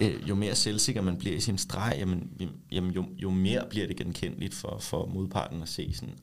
[0.00, 2.30] øh, jo mere selvsikker man bliver i sin streg, jamen,
[2.72, 6.14] jamen jo, jo mere bliver det genkendeligt for, for modparten at se sådan,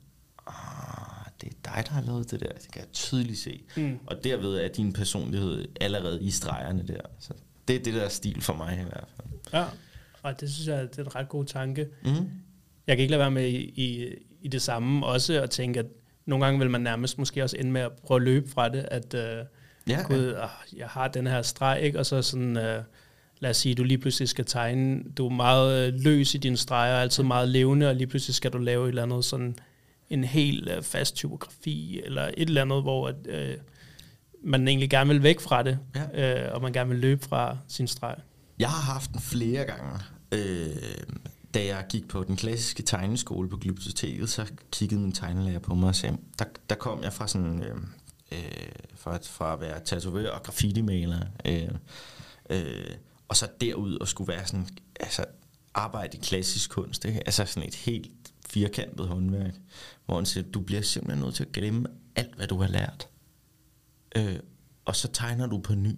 [0.46, 1.11] ah,
[1.42, 2.52] det er dig, der har lavet det der.
[2.52, 3.62] Det kan jeg tydeligt se.
[3.76, 3.98] Mm.
[4.06, 7.00] Og derved er din personlighed allerede i stregerne der.
[7.18, 7.32] Så
[7.68, 9.28] det er det der stil for mig i hvert fald.
[9.52, 9.64] Ja,
[10.22, 11.88] og det synes jeg det er en ret god tanke.
[12.04, 12.10] Mm.
[12.86, 15.86] Jeg kan ikke lade være med i, i, i det samme også at tænke, at
[16.26, 18.86] nogle gange vil man nærmest måske også ende med at prøve at løbe fra det,
[18.90, 19.46] at uh,
[19.90, 20.44] ja, gud, ja.
[20.44, 21.98] Oh, jeg har den her streg, ikke?
[21.98, 22.56] og så sådan...
[22.56, 22.84] Uh,
[23.42, 26.96] lad os sige, du lige pludselig skal tegne, du er meget løs i dine streger,
[26.96, 29.56] altid meget levende, og lige pludselig skal du lave et eller andet sådan
[30.10, 33.56] en helt øh, fast typografi, eller et eller andet, hvor at, øh,
[34.44, 36.44] man egentlig gerne vil væk fra det, ja.
[36.44, 38.16] øh, og man gerne vil løbe fra sin streg.
[38.58, 40.00] Jeg har haft den flere gange.
[40.32, 40.76] Øh,
[41.54, 45.88] da jeg gik på den klassiske tegneskole på Glyptoteket, så kiggede min tegnelærer på mig
[45.88, 47.62] og sagde, der, der kom jeg fra sådan...
[47.62, 47.76] Øh,
[48.32, 51.68] øh, fra, fra at være tatovør og graffiti-maler, øh,
[52.50, 52.94] øh,
[53.28, 54.68] og så derud og skulle være sådan,
[55.00, 55.24] altså
[55.74, 57.20] arbejde i klassisk kunst, ikke?
[57.26, 58.10] altså sådan et helt
[58.52, 59.54] firkantet håndværk,
[60.06, 63.08] hvor han siger, du bliver simpelthen nødt til at glemme alt, hvad du har lært.
[64.16, 64.38] Øh,
[64.84, 65.96] og så tegner du på ny.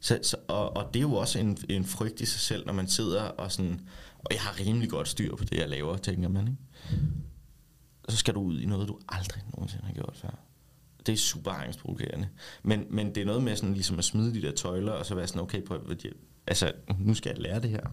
[0.00, 2.72] Så, så, og, og det er jo også en, en frygt i sig selv, når
[2.72, 3.80] man sidder og sådan,
[4.18, 6.48] og jeg har rimelig godt styr på det, jeg laver, tænker man.
[6.48, 7.02] Ikke?
[8.08, 10.38] Så skal du ud i noget, du aldrig nogensinde har gjort før.
[11.06, 12.28] Det er super angstprovokerende.
[12.62, 15.14] Men, men det er noget med sådan, ligesom at smide de der tøjler, og så
[15.14, 15.78] være sådan, okay, på,
[16.46, 17.86] altså, nu skal jeg lære det her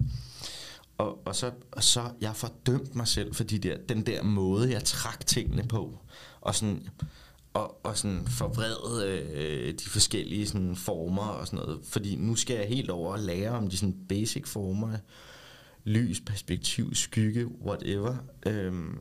[0.97, 4.71] og, og, så, og så jeg fordømt mig selv for de der, den der måde,
[4.71, 5.99] jeg trak tingene på.
[6.41, 6.87] Og sådan,
[7.53, 11.79] og, og sådan forvrede øh, de forskellige sådan, former og sådan noget.
[11.83, 14.97] Fordi nu skal jeg helt over og lære om de sådan basic former.
[15.83, 18.15] Lys, perspektiv, skygge, whatever.
[18.45, 18.97] Øhm,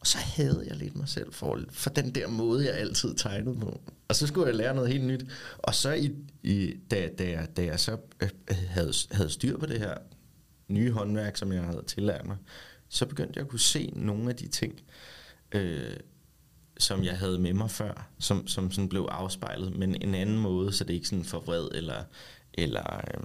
[0.00, 3.60] og så havde jeg lidt mig selv for, for den der måde, jeg altid tegnede
[3.60, 3.80] på.
[4.08, 5.24] Og så skulle jeg lære noget helt nyt.
[5.58, 6.10] Og så i,
[6.42, 9.94] i, da, da, jeg, da jeg så øh, øh havde, havde styr på det her
[10.70, 12.36] nye håndværk, som jeg havde tillært mig,
[12.88, 14.80] så begyndte jeg at kunne se nogle af de ting,
[15.52, 15.96] øh,
[16.78, 20.72] som jeg havde med mig før, som, som sådan blev afspejlet, men en anden måde,
[20.72, 22.04] så det ikke sådan forvred eller,
[22.54, 23.22] eller øh,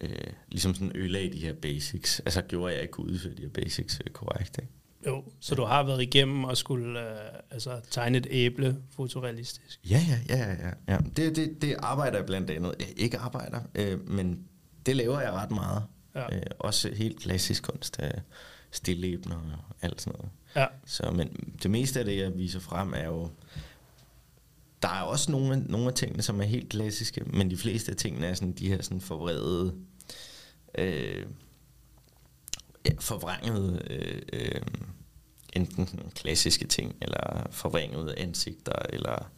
[0.00, 2.20] øh, ligesom sådan ødelagde de her basics.
[2.20, 4.72] Altså gjorde jeg ikke udføre de her basics øh, korrekt, ikke?
[5.06, 9.80] Jo, så du har været igennem og skulle øh, altså, tegne et æble fotorealistisk.
[9.90, 10.70] Ja, ja, ja, ja.
[10.88, 10.98] ja.
[11.16, 12.74] Det, det, det arbejder jeg blandt andet.
[12.78, 14.48] Jeg ikke arbejder, øh, men
[14.86, 15.84] det laver jeg ret meget.
[16.14, 16.36] Ja.
[16.36, 17.96] Øh, også helt klassisk kunst.
[18.02, 18.10] Øh,
[18.70, 20.32] stillebner og alt sådan noget.
[20.56, 20.66] Ja.
[20.86, 21.28] Så, men
[21.62, 23.30] det meste af det, jeg viser frem, er jo...
[24.82, 27.90] Der er også nogle, af, nogle af tingene, som er helt klassiske, men de fleste
[27.90, 29.74] af tingene er sådan de her sådan forvredede...
[30.78, 31.26] Øh,
[32.86, 33.82] ja, forvrængede...
[33.90, 34.62] Øh, øh,
[35.52, 39.30] enten klassiske ting, eller forvrængede ansigter, eller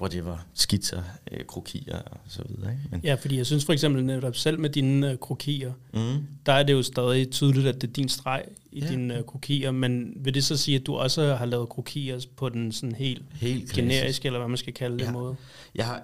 [0.00, 2.72] whatever, skitser, øh, krokier og så videre.
[2.72, 2.82] Ikke?
[2.90, 6.26] Men ja, fordi jeg synes for eksempel netop selv med dine øh, krokier, mm.
[6.46, 8.88] der er det jo stadig tydeligt, at det er din streg i ja.
[8.88, 12.48] dine øh, krokier, men vil det så sige, at du også har lavet krokier på
[12.48, 15.12] den sådan helt, helt generiske, eller hvad man skal kalde det ja.
[15.12, 15.36] måde?
[15.74, 16.02] Jeg, har,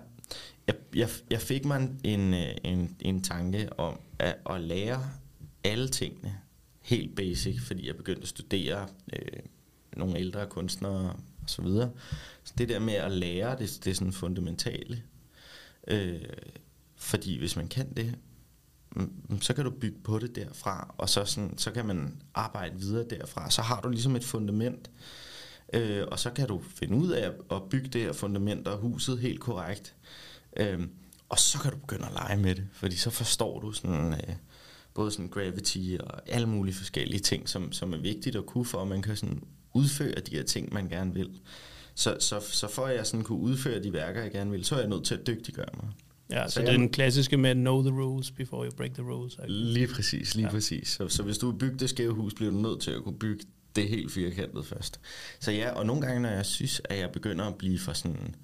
[0.67, 5.03] jeg, jeg, jeg fik mig en, øh, en, en tanke om at, at lære
[5.65, 6.35] alle tingene
[6.81, 9.39] helt basic, fordi jeg begyndte at studere øh,
[9.97, 11.17] nogle ældre kunstnere
[11.51, 11.91] så videre.
[12.45, 15.03] Så det der med at lære, det, det er sådan fundamentale.
[15.89, 16.21] Øh,
[16.97, 18.15] fordi hvis man kan det,
[18.97, 22.23] mm, mm, så kan du bygge på det derfra, og så, sådan, så kan man
[22.35, 23.51] arbejde videre derfra.
[23.51, 24.91] Så har du ligesom et fundament,
[25.73, 29.19] øh, og så kan du finde ud af at bygge det her fundament og huset
[29.19, 29.95] helt korrekt.
[30.57, 30.81] Øh,
[31.29, 34.13] og så kan du begynde at lege med det, fordi så forstår du sådan...
[34.13, 34.37] Øh,
[34.95, 38.83] både sådan gravity og alle mulige forskellige ting, som, som er vigtigt at kunne for,
[38.83, 39.43] at man kan sådan
[39.75, 41.41] udføre de her ting, man gerne vil.
[41.95, 44.75] Så, så, så for at jeg sådan kunne udføre de værker, jeg gerne vil, så
[44.75, 45.89] er jeg nødt til at dygtiggøre mig.
[46.31, 49.03] Ja, så, så det er den klassiske med know the rules before you break the
[49.03, 49.33] rules.
[49.33, 49.53] Ikke?
[49.53, 50.53] Lige præcis, lige ja.
[50.53, 50.89] præcis.
[50.89, 53.19] Så, så hvis du vil bygge det skæve hus, bliver du nødt til at kunne
[53.19, 53.45] bygge
[53.77, 55.01] det helt firkantet først.
[55.41, 58.35] Så ja, og nogle gange, når jeg synes, at jeg begynder at blive for sådan...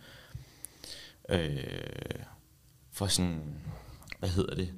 [1.28, 1.56] Øh,
[2.92, 3.40] for sådan...
[4.18, 4.72] Hvad hedder det?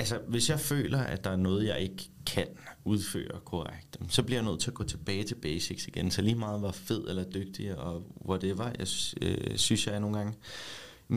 [0.00, 2.46] Altså, hvis jeg føler, at der er noget, jeg ikke kan
[2.84, 6.10] udføre korrekt, så bliver jeg nødt til at gå tilbage til basics igen.
[6.10, 8.86] Så lige meget hvor fed eller dygtig og whatever, jeg
[9.22, 10.34] øh, synes, jeg er nogle gange,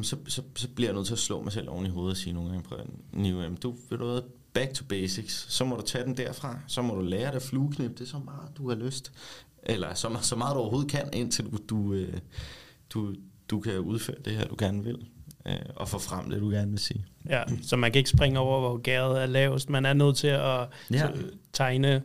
[0.02, 2.18] så, så, så bliver jeg nødt til at slå mig selv oven i hovedet og
[2.18, 4.22] sige nogle gange, prøv at du vil du
[4.54, 7.92] back to basics, så må du tage den derfra, så må du lære dig flueknip,
[7.92, 9.12] det er så meget, du har lyst.
[9.64, 12.18] Eller så, så meget du overhovedet kan, indtil du, du, øh,
[12.90, 13.16] du,
[13.50, 15.08] du kan udføre det her, du gerne vil
[15.46, 17.06] øh, og få frem det, du gerne vil sige.
[17.30, 19.70] Ja, så man kan ikke springe over, hvor gæret er lavest.
[19.70, 21.08] Man er nødt til at ja.
[21.54, 22.02] tegne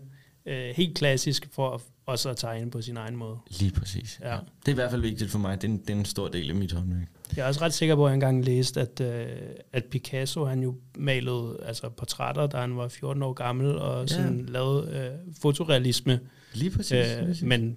[0.47, 3.37] øh, helt klassisk for også at tegne på sin egen måde.
[3.51, 4.21] Lige præcis.
[4.23, 4.35] Ja.
[4.35, 4.39] ja.
[4.61, 5.63] Det er i hvert fald vigtigt for mig.
[5.63, 7.09] Det er en, det er en stor del af mit håndværk.
[7.37, 9.27] Jeg er også ret sikker på, at jeg engang læste, at, øh,
[9.73, 14.07] at Picasso han jo malede altså, portrætter, da han var 14 år gammel, og ja.
[14.07, 16.21] sådan lavede øh, fotorealisme.
[16.55, 16.93] Lige præcis.
[16.93, 17.43] Øh, lige præcis.
[17.43, 17.77] Men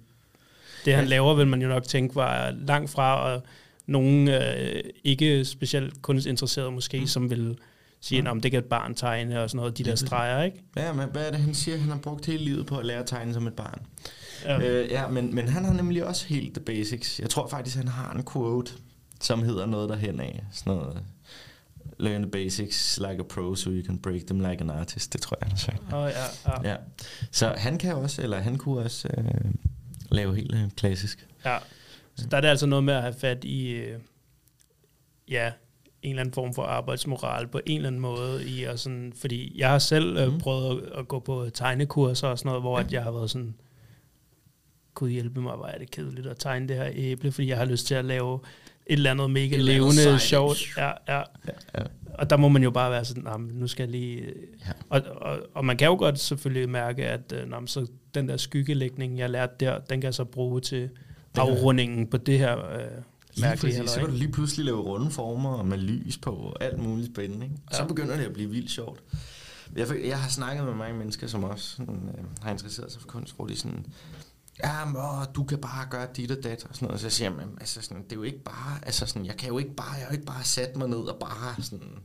[0.84, 1.10] det han ja.
[1.10, 3.42] laver, vil man jo nok tænke, var langt fra at
[3.86, 7.06] nogen øh, ikke specielt kunstinteresserede måske, mm.
[7.06, 7.58] som vil
[8.00, 10.62] sige, at det kan et barn tegne og sådan noget, de der streger, ikke?
[10.76, 11.78] Ja, men hvad er det, han siger?
[11.78, 13.80] Han har brugt hele livet på at lære at tegne som et barn.
[14.44, 17.20] Ja, øh, ja men, men han har nemlig også helt the basics.
[17.20, 18.72] Jeg tror faktisk, han har en quote,
[19.20, 20.44] som hedder noget derhen af.
[20.52, 21.02] Sådan noget,
[21.98, 25.12] learn the basics like a pro, so you can break them like an artist.
[25.12, 25.82] Det tror jeg, han har sagt.
[25.92, 26.70] Oh, ja, ja.
[26.70, 26.76] ja.
[27.30, 29.24] Så han kan også, eller han kunne også øh,
[30.10, 31.26] lave helt øh, klassisk.
[31.44, 31.58] Ja,
[32.16, 33.98] så der er det altså noget med at have fat i, øh,
[35.28, 35.52] ja,
[36.02, 38.48] en eller anden form for arbejdsmoral på en eller anden måde.
[38.48, 40.38] I, og sådan, fordi jeg har selv øh, mm.
[40.38, 42.84] prøvet at, at gå på tegnekurser og sådan noget, hvor ja.
[42.84, 43.54] at jeg har været sådan,
[44.94, 47.64] kunne hjælpe mig, hvor er det kedeligt at tegne det her æble, fordi jeg har
[47.64, 48.40] lyst til at lave
[48.86, 50.76] et eller andet mega et levende, sjovt.
[50.76, 51.18] Ja, ja.
[51.18, 51.22] Ja,
[51.78, 51.82] ja.
[52.14, 54.24] Og der må man jo bare være sådan, nah, nu skal jeg lige...
[54.66, 54.72] Ja.
[54.88, 58.36] Og, og, og man kan jo godt selvfølgelig mærke, at øh, nah, så den der
[58.36, 60.90] skyggelægning, jeg lærte der, den kan jeg så bruge til
[61.38, 62.80] afrundingen på det her øh,
[63.40, 63.78] mærkelige.
[63.78, 67.12] Lige så kan du lige pludselig lave runde former med lys på og alt muligt
[67.12, 67.46] spændende.
[67.46, 67.56] Ikke?
[67.72, 67.76] Ja.
[67.76, 69.02] Så begynder det at blive vildt sjovt.
[69.76, 73.08] Jeg, jeg har snakket med mange mennesker, som også sådan, øh, har interesseret sig for
[73.08, 73.86] kunst, hvor de sådan,
[74.64, 77.00] ja, men, åh, du kan bare gøre dit og dat, og sådan noget.
[77.00, 79.48] Så jeg siger jeg, altså sådan, det er jo ikke bare, altså sådan, jeg kan
[79.48, 81.98] jo ikke bare, jeg har jo ikke bare sat mig ned og bare sådan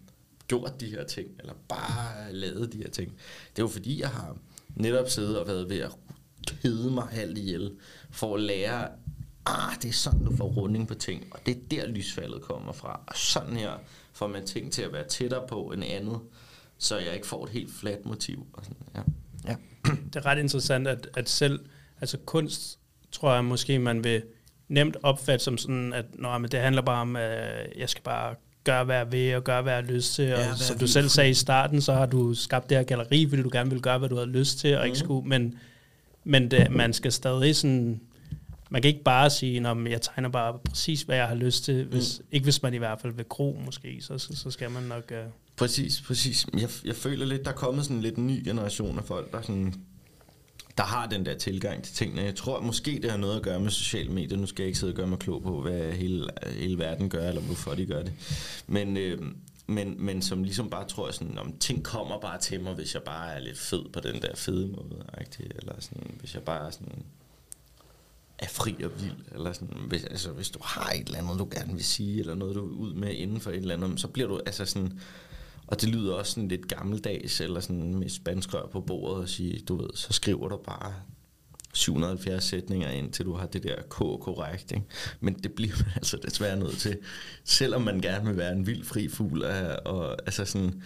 [0.47, 3.11] gjort de her ting, eller bare lavet de her ting.
[3.55, 4.37] Det er jo fordi, jeg har
[4.75, 5.91] netop siddet og været ved at
[6.45, 7.71] kede mig halvt ihjel,
[8.11, 8.89] for at lære,
[9.49, 12.73] ah, det er sådan, du får runding på ting, og det er der lysfaldet kommer
[12.73, 12.99] fra.
[13.07, 13.71] Og sådan her
[14.13, 16.19] får man ting til at være tættere på end andet,
[16.77, 18.47] så jeg ikke får et helt fladt motiv.
[18.53, 19.01] Og sådan, ja.
[19.47, 19.55] Ja.
[20.13, 21.59] Det er ret interessant, at, at selv,
[22.01, 22.79] altså kunst,
[23.11, 24.23] tror jeg måske, man vil
[24.67, 28.35] nemt opfatte som sådan, at Nå, men det handler bare om, at jeg skal bare
[28.63, 30.25] gøre, hvad jeg vil, og gøre, hvad jeg har lyst til.
[30.25, 33.29] Ja, og som du selv sagde i starten, så har du skabt det her galeri,
[33.29, 34.85] fordi du gerne vil gøre, hvad du har lyst til, og mm.
[34.85, 35.05] ikke mhm.
[35.05, 35.59] skulle, men,
[36.23, 38.01] men det, man skal stadig sådan,
[38.69, 41.85] man kan ikke bare sige, at jeg tegner bare præcis, hvad jeg har lyst til,
[41.85, 42.25] hvis, mm.
[42.31, 45.11] ikke hvis man i hvert fald vil gro måske, så, så, så skal man nok...
[45.11, 45.31] Uh...
[45.57, 46.47] Præcis, præcis.
[46.53, 49.41] Jeg, jeg føler lidt, der er kommet sådan lidt en ny generation af folk, der
[49.41, 49.73] sådan
[50.77, 52.21] der har den der tilgang til tingene.
[52.21, 54.37] Jeg tror måske, det har noget at gøre med sociale medier.
[54.37, 57.27] Nu skal jeg ikke sidde og gøre mig klog på, hvad hele, hele verden gør,
[57.27, 58.13] eller hvorfor de gør det.
[58.67, 59.21] Men, øh,
[59.67, 63.03] men, men som ligesom bare tror, sådan, om ting kommer bare til mig, hvis jeg
[63.03, 65.05] bare er lidt fed på den der fede måde.
[65.19, 65.55] Ikke?
[65.55, 67.03] Eller sådan, hvis jeg bare er sådan
[68.39, 71.47] er fri og vild, eller sådan, hvis, altså, hvis du har et eller andet, du
[71.51, 74.07] gerne vil sige, eller noget, du er ud med inden for et eller andet, så
[74.07, 74.99] bliver du altså sådan,
[75.67, 79.59] og det lyder også sådan lidt gammeldags, eller sådan med spanskrør på bordet og sige,
[79.59, 80.93] du ved, så skriver du bare
[81.73, 84.71] 770 sætninger ind, til du har det der K korrekt.
[84.71, 84.85] Ikke?
[85.19, 86.97] Men det bliver man altså desværre nødt til,
[87.43, 89.43] selvom man gerne vil være en vild fri fugl.
[89.43, 90.81] Og, og altså sådan,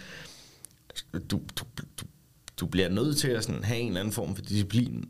[1.12, 2.04] du, du, du,
[2.60, 5.08] du bliver nødt til at sådan have en eller anden form for disciplin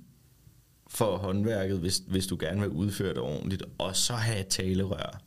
[0.95, 5.23] for håndværket, hvis, hvis du gerne vil udføre det ordentligt, og så have et talerør.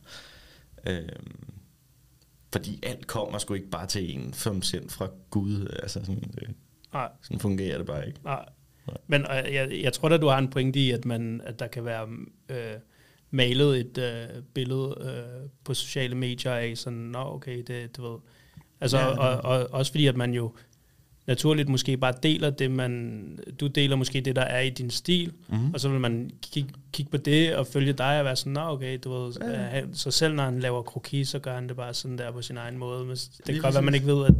[0.86, 1.54] Øhm,
[2.52, 5.76] fordi alt kommer sgu ikke bare til en, som sendt fra Gud.
[5.82, 6.54] Altså sådan, det,
[6.92, 7.08] Nej.
[7.22, 8.20] sådan fungerer det bare ikke.
[8.24, 8.44] Nej.
[8.86, 8.96] Nej.
[9.06, 11.66] Men øh, jeg, jeg tror da, du har en pointe i, at, man, at der
[11.66, 12.08] kan være
[12.48, 12.80] øh,
[13.30, 18.18] malet et øh, billede øh, på sociale medier af sådan, nå okay, det, du ved.
[18.80, 20.52] Altså, ja, og, og, også fordi, at man jo
[21.26, 25.32] naturligt måske bare deler det, man, du deler måske det, der er i din stil,
[25.48, 25.74] mm-hmm.
[25.74, 28.60] og så vil man kigge, kigge på det og følge dig og være sådan, nå
[28.60, 29.82] okay, du ved, ja.
[29.92, 32.56] så selv når han laver kroki, så gør han det bare sådan der på sin
[32.56, 33.04] egen måde.
[33.04, 34.34] Men det kan godt være, man ikke ved, at,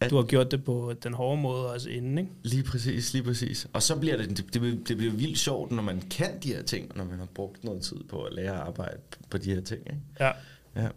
[0.00, 2.30] at du har gjort det på den hårde måde også inden, ikke?
[2.42, 3.66] Lige præcis, lige præcis.
[3.72, 6.62] Og så bliver det, det, det, det bliver vildt sjovt, når man kan de her
[6.62, 8.98] ting, når man har brugt noget tid på at lære at arbejde
[9.30, 10.00] på de her ting, ikke?
[10.20, 10.30] Ja.
[10.76, 10.88] Ja.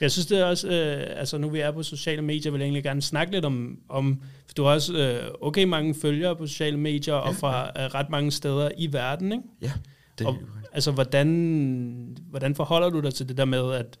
[0.00, 2.66] Jeg synes det er også, øh, altså nu vi er på sociale medier, vil jeg
[2.66, 6.46] egentlig gerne snakke lidt om, om for du har også øh, okay mange følgere på
[6.46, 7.84] sociale medier, ja, og fra ja.
[7.84, 9.44] øh, ret mange steder i verden, ikke?
[9.62, 9.72] Ja,
[10.18, 10.38] det er og,
[10.74, 13.98] Altså, hvordan, hvordan forholder du dig til det der med, at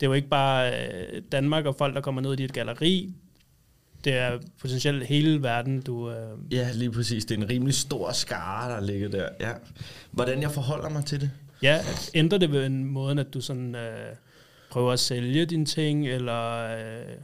[0.00, 3.14] det er jo ikke bare øh, Danmark og folk, der kommer ned i dit galeri,
[4.04, 6.10] det er potentielt hele verden, du...
[6.10, 6.38] Øh...
[6.50, 7.24] Ja, lige præcis.
[7.24, 9.28] Det er en rimelig stor skare, der ligger der.
[9.40, 9.52] Ja.
[10.10, 11.30] Hvordan jeg forholder mig til det?
[11.62, 11.80] Ja,
[12.14, 13.74] ændrer det ved en måde, at du sådan...
[13.74, 14.16] Øh,
[14.74, 17.14] prøver at sælge dine ting, eller øh,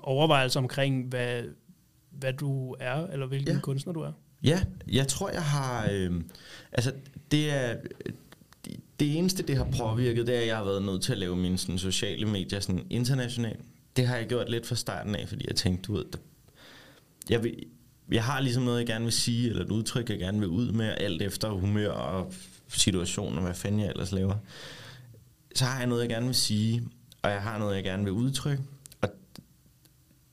[0.00, 1.42] overvejelser omkring, hvad,
[2.10, 3.60] hvad du er, eller hvilken ja.
[3.60, 4.12] kunstner du er?
[4.44, 4.62] Ja,
[4.92, 5.88] jeg tror, jeg har...
[5.92, 6.20] Øh,
[6.72, 6.92] altså,
[7.30, 7.76] det er...
[9.00, 11.36] Det eneste, det har påvirket, det er, at jeg har været nødt til at lave
[11.36, 13.60] mine sådan, sociale medier sådan, internationalt.
[13.96, 16.06] Det har jeg gjort lidt fra starten af, fordi jeg tænkte, du ved,
[17.30, 17.56] jeg, vil,
[18.12, 20.72] jeg har ligesom noget, jeg gerne vil sige, eller et udtryk, jeg gerne vil ud
[20.72, 22.32] med, alt efter humør og
[22.68, 24.34] situation, og hvad fanden jeg ellers laver
[25.54, 26.88] så har jeg noget, jeg gerne vil sige,
[27.22, 28.62] og jeg har noget, jeg gerne vil udtrykke,
[29.00, 29.08] og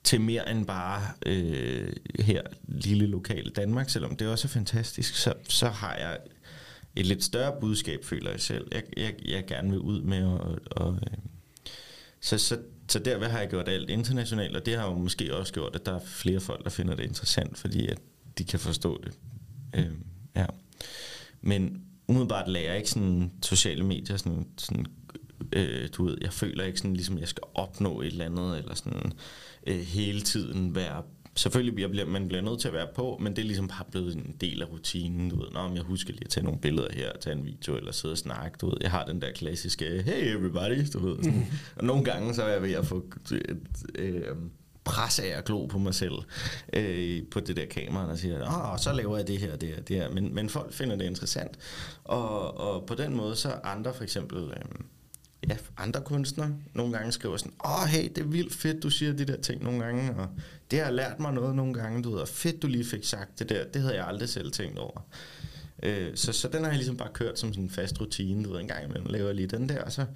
[0.04, 5.34] til mere end bare øh, her lille lokale Danmark, selvom det også er fantastisk, så,
[5.48, 6.18] så har jeg
[6.96, 10.24] et lidt større budskab, føler jeg selv, jeg, jeg, jeg gerne vil ud med.
[10.24, 11.18] Og, og, øh,
[12.20, 15.52] så, så, så derved har jeg gjort alt internationalt, og det har jo måske også
[15.52, 17.98] gjort, at der er flere folk, der finder det interessant, fordi at
[18.38, 19.12] de kan forstå det.
[19.74, 19.90] Øh,
[20.36, 20.46] ja.
[21.40, 24.86] Men umiddelbart lærer jeg ikke sådan sociale medier sådan, sådan
[25.52, 28.74] øh, du ved, jeg føler ikke sådan, ligesom jeg skal opnå et eller andet, eller
[28.74, 29.12] sådan
[29.66, 31.02] øh, hele tiden være
[31.34, 33.84] selvfølgelig bliver, bliver, man bliver nødt til at være på, men det er ligesom bare
[33.90, 36.88] blevet en del af rutinen, du ved, Nå, jeg husker lige at tage nogle billeder
[36.92, 40.02] her, tage en video, eller sidde og snakke, du ved, jeg har den der klassiske,
[40.02, 41.46] hey everybody, du ved, sådan.
[41.76, 43.56] og nogle gange så er jeg ved at få øh,
[43.94, 44.22] øh,
[44.84, 46.14] pres af at glo på mig selv
[46.72, 49.80] øh, på det der kamera, og siger, åh, så laver jeg det her, det her,
[49.80, 51.58] det her, men, men folk finder det interessant,
[52.04, 54.80] og, og på den måde så andre for eksempel, øh,
[55.48, 59.12] ja, andre kunstnere nogle gange skriver sådan, åh, hey, det er vildt fedt, du siger
[59.12, 60.28] de der ting nogle gange, og
[60.70, 63.38] det har lært mig noget nogle gange, du ved, og fedt, du lige fik sagt
[63.38, 65.06] det der, det havde jeg aldrig selv tænkt over.
[65.82, 68.52] Øh, så, så den har jeg ligesom bare kørt som sådan en fast rutine, du
[68.52, 70.06] ved, en gang imellem laver jeg lige den der, og så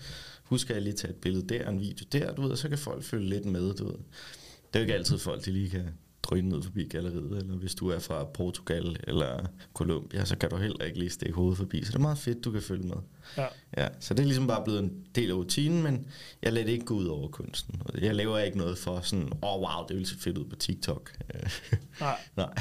[0.42, 2.68] husker jeg lige at tage et billede der, en video der, du ved, og så
[2.68, 3.94] kan folk følge lidt med, du ved.
[3.94, 4.00] Det
[4.72, 5.88] er jo ikke altid folk, de lige kan
[6.34, 10.56] drøne ned forbi galleriet, eller hvis du er fra Portugal eller Colombia, så kan du
[10.56, 11.84] heller ikke lige stikke hovedet forbi.
[11.84, 12.96] Så det er meget fedt, du kan følge med.
[13.36, 13.46] Ja.
[13.76, 16.06] Ja, så det er ligesom bare blevet en del af rutinen, men
[16.42, 17.82] jeg lader det ikke gå ud over kunsten.
[18.00, 20.56] Jeg laver ikke noget for sådan, åh oh, wow, det vil se fedt ud på
[20.56, 21.12] TikTok.
[22.00, 22.18] Nej.
[22.36, 22.54] Nej.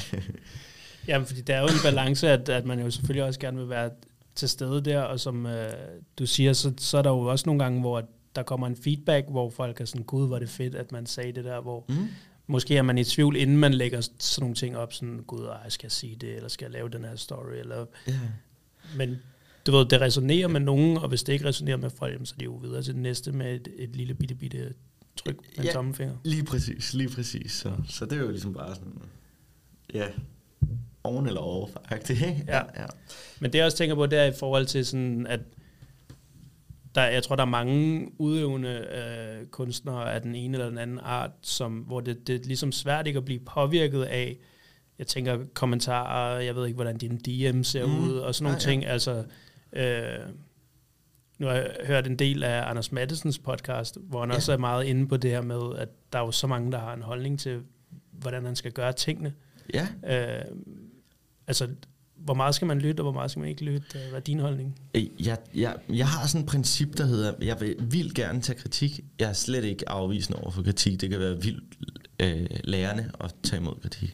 [1.08, 3.70] Jamen, fordi der er jo en balance, at, at man jo selvfølgelig også gerne vil
[3.70, 3.90] være
[4.36, 5.72] til stede der, og som øh,
[6.20, 8.04] du siger, så, så er der jo også nogle gange, hvor
[8.36, 11.32] der kommer en feedback, hvor folk er sådan, gud, hvor det fedt, at man sagde
[11.32, 12.08] det der, hvor Mm.
[12.54, 15.70] Måske er man i tvivl, inden man lægger sådan nogle ting op, sådan, gud, ej,
[15.70, 18.14] skal jeg sige det, eller skal jeg lave den her story, eller, Ja.
[18.98, 19.18] men
[19.66, 22.40] du ved, det resonerer med nogen, og hvis det ikke resonerer med folk, så er
[22.40, 24.74] de jo videre til det næste med et, et lille bitte, bitte
[25.16, 25.72] tryk med Ja.
[25.72, 26.16] tommelfinger.
[26.24, 27.52] Lige præcis, lige præcis.
[27.52, 29.02] Så, så det er jo ligesom bare sådan,
[29.94, 30.06] ja,
[31.04, 32.22] oven eller over, faktisk.
[32.22, 32.44] ikke?
[32.48, 32.58] Ja.
[32.82, 32.86] ja.
[33.40, 35.40] Men det jeg også tænker på, det er i forhold til sådan, at
[36.96, 41.00] der, jeg tror, der er mange udøvende øh, kunstnere af den ene eller den anden
[41.04, 44.38] art, som, hvor det, det er ligesom svært ikke at blive påvirket af,
[45.00, 48.04] jeg tænker kommentarer, jeg ved ikke, hvordan din DM ser Mm.
[48.04, 48.70] ud, og sådan nogle Nej, ja.
[48.72, 48.86] ting.
[48.86, 49.24] Altså,
[49.74, 50.34] øh,
[51.40, 54.36] nu har jeg hørt en del af Anders Mattesens podcast, hvor han ja.
[54.36, 56.80] også er meget inde på det her med, at der er jo så mange, der
[56.80, 57.62] har en holdning til,
[58.12, 59.34] hvordan han skal gøre tingene.
[59.74, 60.46] Ja, Øh,
[61.48, 61.68] altså,
[62.24, 63.88] hvor meget skal man lytte, og hvor meget skal man ikke lytte?
[63.96, 64.80] Øh, hvad er din holdning?
[64.96, 68.60] Øh, jeg, jeg, jeg har sådan et princip, der hedder, jeg vil vildt gerne tage
[68.60, 69.00] kritik.
[69.20, 71.02] Jeg er slet ikke afvisende over for kritik.
[71.02, 71.64] Det kan være vildt
[72.20, 74.14] øh, lærende at tage imod kritik.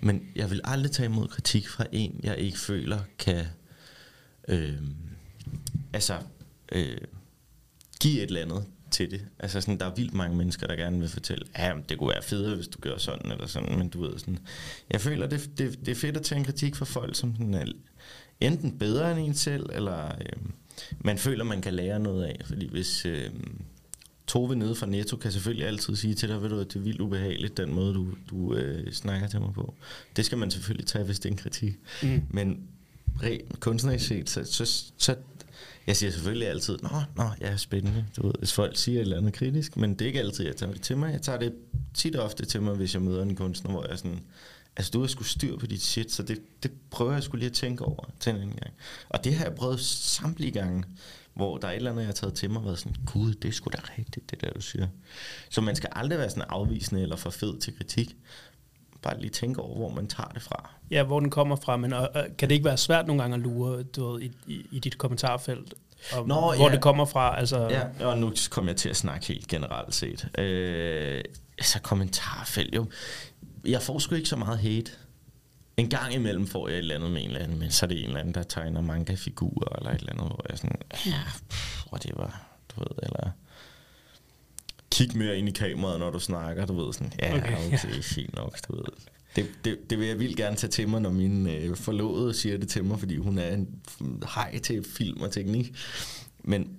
[0.00, 3.44] Men jeg vil aldrig tage imod kritik fra en, jeg ikke føler kan
[4.48, 4.78] øh,
[5.92, 6.14] altså,
[6.72, 6.98] øh,
[8.00, 9.20] give et eller andet til det.
[9.38, 12.22] Altså sådan, der er vildt mange mennesker, der gerne vil fortælle, ja, det kunne være
[12.22, 14.38] federe, hvis du gør sådan eller sådan, men du ved sådan.
[14.90, 17.54] Jeg føler, det, det, det er fedt at tage en kritik fra folk, som sådan
[17.54, 17.64] er
[18.40, 20.42] enten bedre end en selv, eller øh,
[20.98, 22.40] man føler, man kan lære noget af.
[22.44, 23.30] Fordi hvis øh,
[24.26, 26.80] Tove nede fra Netto kan selvfølgelig altid sige til dig, ved du, at det er
[26.80, 29.74] vildt ubehageligt, den måde, du, du øh, snakker til mig på.
[30.16, 31.78] Det skal man selvfølgelig tage, hvis det er en kritik.
[32.02, 32.22] Mm.
[32.30, 32.62] Men
[33.22, 35.16] rent kunstnerisk set, så, så, så
[35.88, 39.16] jeg siger selvfølgelig altid, nå, nå, ja, spændende, du ved, hvis folk siger et eller
[39.16, 41.12] andet kritisk, men det er ikke altid, jeg tager det til mig.
[41.12, 41.54] Jeg tager det
[41.94, 44.20] tit og ofte til mig, hvis jeg møder en kunstner, hvor jeg er sådan,
[44.76, 47.50] altså du har sgu styr på dit shit, så det, det prøver jeg skulle lige
[47.50, 48.72] at tænke over til en anden gang.
[49.08, 50.84] Og det har jeg prøvet samtlige gange,
[51.34, 53.34] hvor der er et eller andet, jeg har taget til mig, og været sådan, gud,
[53.34, 54.86] det er sgu da rigtigt, det der, du siger.
[55.50, 58.16] Så man skal aldrig være sådan afvisende eller for fed til kritik.
[59.02, 60.70] Bare lige tænke over, hvor man tager det fra.
[60.90, 63.34] Ja, hvor den kommer fra, men og, og, kan det ikke være svært nogle gange
[63.34, 65.74] at lure du ved, i, i, i dit kommentarfelt,
[66.16, 66.72] om, Nå, hvor ja.
[66.72, 67.38] det kommer fra?
[67.38, 70.38] Altså, Ja, og nu kommer jeg til at snakke helt generelt set.
[70.38, 71.24] Øh,
[71.58, 72.86] altså kommentarfelt, jo.
[73.64, 74.90] Jeg får sgu ikke så meget hate.
[75.76, 77.88] En gang imellem får jeg et eller andet med en eller anden, men så er
[77.88, 81.20] det en eller anden, der tegner manga-figurer eller et eller andet, hvor jeg sådan, ja,
[81.92, 82.30] whatever,
[82.68, 83.30] du ved, eller
[84.90, 88.02] kig mere ind i kameraet, når du snakker, du ved, sådan, ja, Okay, okay, okay
[88.02, 88.84] fint nok, du ved.
[89.36, 92.58] Det, det, det vil jeg vildt gerne tage til mig, når min øh, forlovede siger
[92.58, 93.68] det til mig, fordi hun er en
[94.34, 95.74] hej til film og teknik.
[96.44, 96.70] Men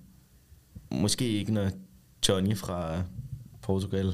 [0.91, 1.69] måske ikke, når
[2.29, 3.03] Johnny fra
[3.61, 4.13] Portugal,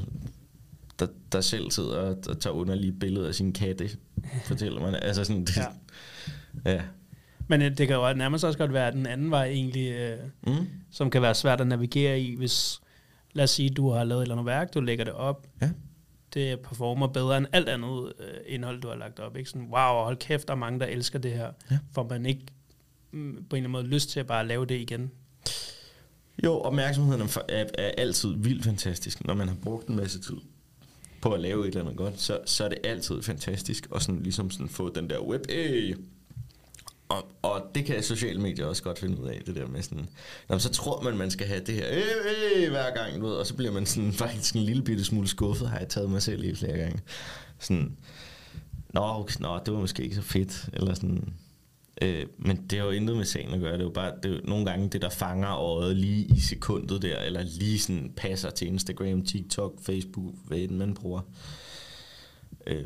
[1.00, 3.90] der, der selv sidder og, og tager underlige billeder af sin katte,
[4.44, 5.00] fortæller mig.
[5.02, 5.64] Altså sådan, det, Ja.
[6.66, 6.72] ja.
[6.74, 6.82] ja.
[7.48, 10.18] Men øh, det kan jo nærmest også godt være den anden vej egentlig, øh,
[10.48, 10.68] Mm.
[10.92, 12.82] som kan være svært at navigere i, hvis,
[13.36, 15.70] lad os sige, du har lavet et eller andet værk, du lægger det op, Ja.
[16.34, 19.38] det performer bedre end alt andet øh, indhold, du har lagt op.
[19.38, 19.50] Ikke?
[19.50, 21.52] Sådan, wow, hold kæft, der er mange, der elsker det her.
[21.72, 21.78] Ja.
[21.94, 22.46] Får man ikke
[23.12, 23.20] mm,
[23.50, 25.12] på en eller anden måde lyst til at bare lave det igen?
[26.44, 29.26] Jo, opmærksomheden er, er, er altid vildt fantastisk.
[29.26, 30.36] Når man har brugt en masse tid
[31.22, 34.24] på at lave et eller andet godt, så, så er det altid fantastisk at sådan,
[34.24, 35.96] ligesom sådan få den der web hey
[37.10, 40.10] og, og det kan sociale medier også godt finde ud af, det der med sådan,
[40.50, 43.36] når så tror man, man skal have det her øh, øh, hver gang, du ved,
[43.36, 46.22] og så bliver man sådan faktisk en lille bitte smule skuffet, har jeg taget mig
[46.22, 47.00] selv i flere gange.
[47.60, 47.98] Sådan,
[48.94, 51.34] nå, okay, nå, det var måske ikke så fedt, eller sådan,
[52.02, 53.74] Øh, men det har jo intet med sagen at gøre.
[53.74, 56.40] Det er jo bare det er jo nogle gange det, der fanger øjet lige i
[56.40, 61.22] sekundet der, eller lige sådan passer til Instagram, TikTok, Facebook, hvad end man bruger.
[62.68, 62.86] Øh,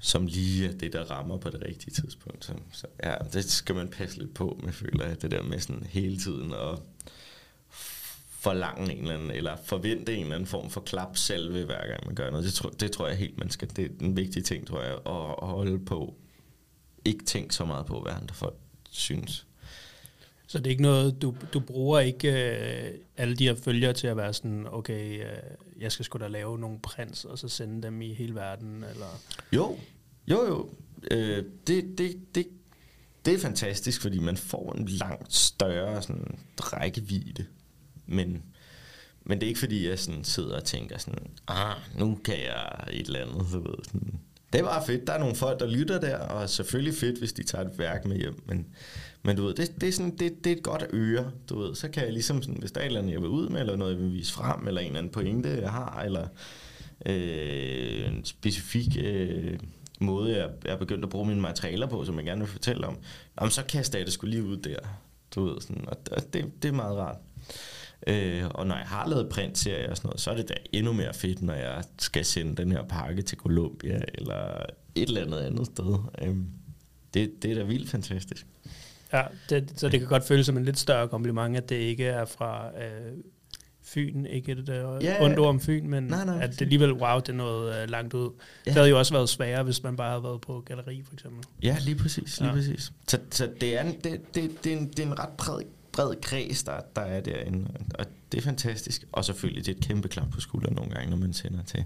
[0.00, 2.44] som lige er det, der rammer på det rigtige tidspunkt.
[2.44, 5.60] Så, så ja, det skal man passe lidt på med, føler jeg, det der med
[5.60, 6.78] sådan hele tiden at
[8.40, 12.06] forlange en eller anden, eller forvente en eller anden form for klap selv hver gang
[12.06, 12.44] man gør noget.
[12.44, 13.70] Det tror, det tror jeg helt, man skal.
[13.76, 16.14] Det er en vigtig ting, tror jeg, at, at holde på
[17.04, 18.56] ikke tænke så meget på, hvad andre folk
[18.90, 19.46] synes.
[20.46, 24.06] Så det er ikke noget, du, du bruger ikke øh, alle de her følgere til
[24.06, 25.26] at være sådan, okay, øh,
[25.80, 29.20] jeg skal sgu da lave nogle prints, og så sende dem i hele verden, eller...
[29.52, 29.78] Jo,
[30.26, 30.70] jo, jo.
[31.10, 32.46] Øh, det, det, det,
[33.24, 37.46] det er fantastisk, fordi man får en langt større sådan, rækkevidde.
[38.06, 38.42] Men,
[39.24, 42.84] men det er ikke fordi, jeg sådan sidder og tænker sådan, ah, nu kan jeg
[42.90, 44.20] et eller andet, du ved, sådan,
[44.52, 45.06] det var fedt.
[45.06, 48.04] Der er nogle folk, der lytter der, og selvfølgelig fedt, hvis de tager et værk
[48.04, 48.42] med hjem.
[48.46, 48.66] Men,
[49.22, 51.74] men du ved, det, det, er sådan, det, det er et godt øre, du ved.
[51.74, 53.60] Så kan jeg ligesom, sådan, hvis der er et eller andet, jeg vil ud med,
[53.60, 56.26] eller noget, jeg vil vise frem, eller en eller anden pointe, jeg har, eller
[57.06, 59.58] øh, en specifik øh,
[60.00, 62.86] måde, jeg, jeg er begyndt at bruge mine materialer på, som jeg gerne vil fortælle
[62.86, 62.98] om,
[63.40, 64.78] jamen, så kaster jeg det skulle lige ud der.
[65.34, 65.96] Du ved, sådan, og
[66.32, 67.16] det, det er meget rart.
[68.06, 70.92] Øh, og når jeg har lavet printserier og sådan noget, så er det da endnu
[70.92, 75.38] mere fedt, når jeg skal sende den her pakke til Colombia eller et eller andet
[75.38, 75.98] andet sted.
[76.22, 76.36] Øh,
[77.14, 78.46] det, det er da vildt fantastisk.
[79.12, 82.04] Ja, det, så det kan godt føles som en lidt større kompliment, at det ikke
[82.04, 83.12] er fra øh,
[83.82, 87.18] Fyn, ikke et uh, ja, ondt om Fyn, men nej, nej, at det alligevel, wow,
[87.18, 88.30] det er noget uh, langt ud.
[88.30, 88.70] Ja.
[88.70, 91.44] Det havde jo også været sværere, hvis man bare havde været på galleri, for eksempel.
[91.62, 92.54] Ja, lige præcis, lige ja.
[92.54, 92.92] præcis.
[93.08, 95.62] Så, så det, er en, det, det, det, er en, det er en ret bred,
[96.00, 99.04] bred kreds, der, der er derinde, og det er fantastisk.
[99.12, 101.84] Og selvfølgelig, det er et kæmpe klap på skulderen nogle gange, når man sender til,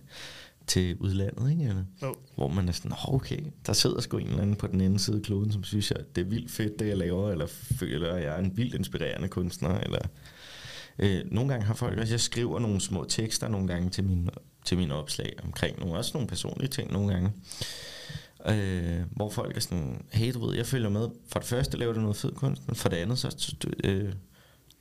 [0.66, 1.64] til udlandet, ikke?
[1.64, 2.14] Eller, oh.
[2.34, 5.16] hvor man er sådan, okay, der sidder sgu en eller anden på den anden side
[5.16, 7.46] af kloden, som synes, at det er vildt fedt, det jeg laver, eller
[7.78, 10.00] føler, at jeg er en vildt inspirerende kunstner, eller
[10.98, 14.30] Øh, nogle gange har folk også, jeg skriver nogle små tekster nogle gange til mine,
[14.64, 17.28] til mine opslag omkring nogle, også nogle personlige ting nogle gange.
[17.28, 17.93] Øh,
[19.10, 21.08] hvor folk er sådan, hey du ved, jeg følger med.
[21.28, 24.12] For det første laver du noget fed kunst, men for det andet, så du, øh,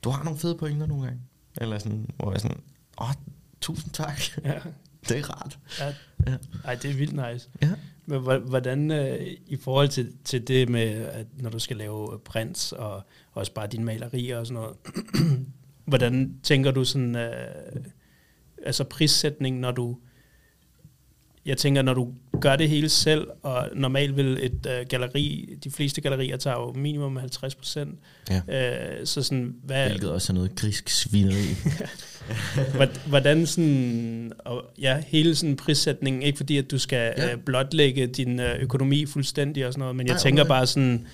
[0.04, 1.20] du har nogle fede pointer nogle gange.
[1.60, 2.60] Eller sådan, hvor jeg sådan,
[3.00, 3.08] åh,
[3.60, 4.20] tusind tak.
[4.44, 4.54] Ja.
[5.08, 5.58] det er rart.
[5.80, 5.94] Ja.
[6.26, 6.36] ja.
[6.64, 7.48] Ej, det er vildt nice.
[7.62, 7.72] Ja.
[8.06, 12.72] Men hvordan, øh, i forhold til, til det med, at når du skal lave prints,
[12.72, 13.02] og
[13.32, 14.76] også bare dine malerier og sådan noget,
[15.84, 17.84] Hvordan tænker du sådan, øh,
[18.62, 19.98] altså prissætning, når du,
[21.46, 25.70] jeg tænker, når du gør det hele selv, og normalt vil et øh, galeri, de
[25.70, 27.98] fleste gallerier tager jo minimum 50 procent.
[28.30, 28.40] Ja.
[28.48, 29.88] Øh, så sådan, hvad...
[29.88, 31.56] Hvilket også er noget grisk svineri.
[33.06, 37.32] hvordan sådan, og ja, hele sådan prissætningen, ikke fordi at du skal ja.
[37.32, 40.48] øh, blotlægge din øh, økonomi fuldstændig og sådan noget, men jeg Nej, tænker okay.
[40.48, 41.06] bare sådan,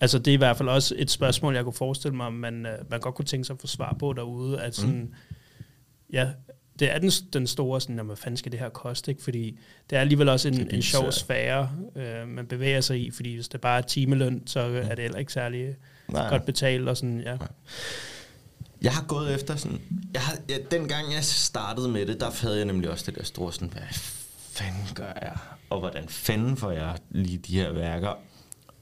[0.00, 2.72] Altså det er i hvert fald også et spørgsmål, jeg kunne forestille mig, man, øh,
[2.90, 5.14] man godt kunne tænke sig at få svar på derude, at sådan, mm.
[6.12, 6.28] ja,
[6.78, 9.22] det er den, den store, sådan, hvad fanden skal det her koste, ikke?
[9.22, 9.58] fordi
[9.90, 13.48] det er alligevel også en, en sjov sfære, øh, man bevæger sig i, fordi hvis
[13.48, 14.76] det bare er timeløn, så mm.
[14.76, 15.76] er det heller ikke særlig
[16.08, 16.28] Nej.
[16.28, 17.36] godt betalt, og sådan, ja.
[17.36, 17.48] Nej.
[18.82, 19.80] Jeg har gået efter sådan,
[20.14, 23.24] jeg har, ja, dengang jeg startede med det, der havde jeg nemlig også det der
[23.24, 23.82] store sådan, hvad
[24.36, 25.36] fanden gør jeg,
[25.70, 28.18] og hvordan fanden får jeg lige de her værker,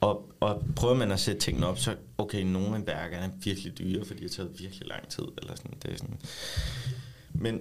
[0.03, 3.79] og, og prøver man at sætte tingene op, så okay, nogle af værkerne er virkelig
[3.79, 5.25] dyre, fordi det har taget virkelig lang tid.
[5.39, 6.19] Eller sådan, det er sådan.
[7.33, 7.61] Men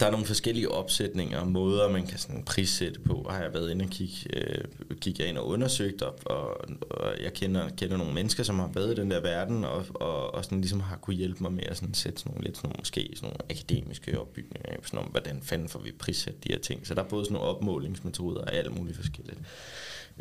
[0.00, 3.12] der er nogle forskellige opsætninger og måder, man kan sådan prissætte på.
[3.12, 4.64] Og har jeg været inde og kigge, øh,
[5.00, 8.70] gik jeg ind og undersøgt, og, og, og jeg kender, kender nogle mennesker, som har
[8.74, 11.64] været i den der verden, og, og, og sådan ligesom har kunne hjælpe mig med
[11.64, 15.10] at sådan sætte sådan nogle, lidt sådan nogle, måske sådan nogle akademiske opbygninger, sådan om,
[15.10, 16.86] hvordan fanden får vi prissat de her ting.
[16.86, 19.38] Så der er både sådan nogle opmålingsmetoder og alt muligt forskelligt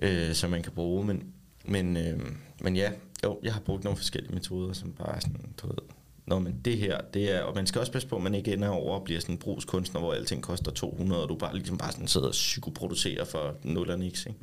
[0.01, 1.05] øh, som man kan bruge.
[1.05, 1.23] Men,
[1.65, 2.19] men, øh,
[2.61, 2.91] men ja,
[3.23, 5.77] jo, jeg har brugt nogle forskellige metoder, som bare sådan, du ved,
[6.25, 8.53] Nå, men det her, det er, og man skal også passe på, at man ikke
[8.53, 11.77] ender over og bliver sådan en brugskunstner, hvor alting koster 200, og du bare ligesom
[11.77, 14.39] bare sådan sidder og psykoproducerer for 0 og niks, ikke?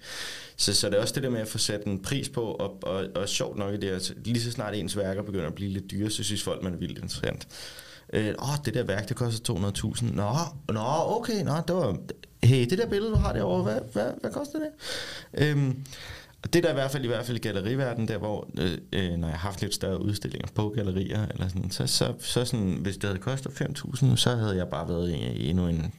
[0.57, 2.79] Så, så det er også det der med at få sat en pris på, og,
[2.83, 5.71] og, og sjovt nok i det, at lige så snart ens værker begynder at blive
[5.71, 7.49] lidt dyre, så synes folk, man er vildt interessant.
[8.13, 10.15] Øh, åh, det der værk, det koster 200.000.
[10.15, 10.33] Nå,
[10.69, 11.97] nå, okay, nå, det var,
[12.43, 14.71] hey, det der billede, du har derovre, hvad, hvad, hvad koster det?
[15.35, 15.85] Øhm,
[16.43, 19.11] og det der i hvert fald i hvert fald i galleriverdenen, der hvor, øh, øh,
[19.11, 22.79] når jeg har haft lidt større udstillinger på gallerier, eller sådan, så, så, så sådan,
[22.81, 25.93] hvis det havde kostet 5.000, så havde jeg bare været i, endnu en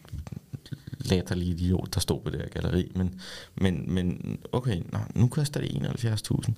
[0.99, 2.91] latterlig idiot, der stod på det her galleri.
[2.95, 3.21] Men,
[3.55, 6.51] men, men okay, nå, nu koster det 71.000.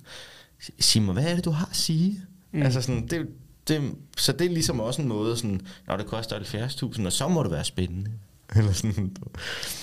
[0.78, 2.20] Sig mig, hvad er det, du har at sige?
[2.52, 2.62] Mm.
[2.62, 3.28] Altså sådan, det,
[3.68, 7.28] det, så det er ligesom også en måde, sådan, når det koster 70.000, og så
[7.28, 8.10] må det være spændende.
[8.56, 9.16] Eller sådan.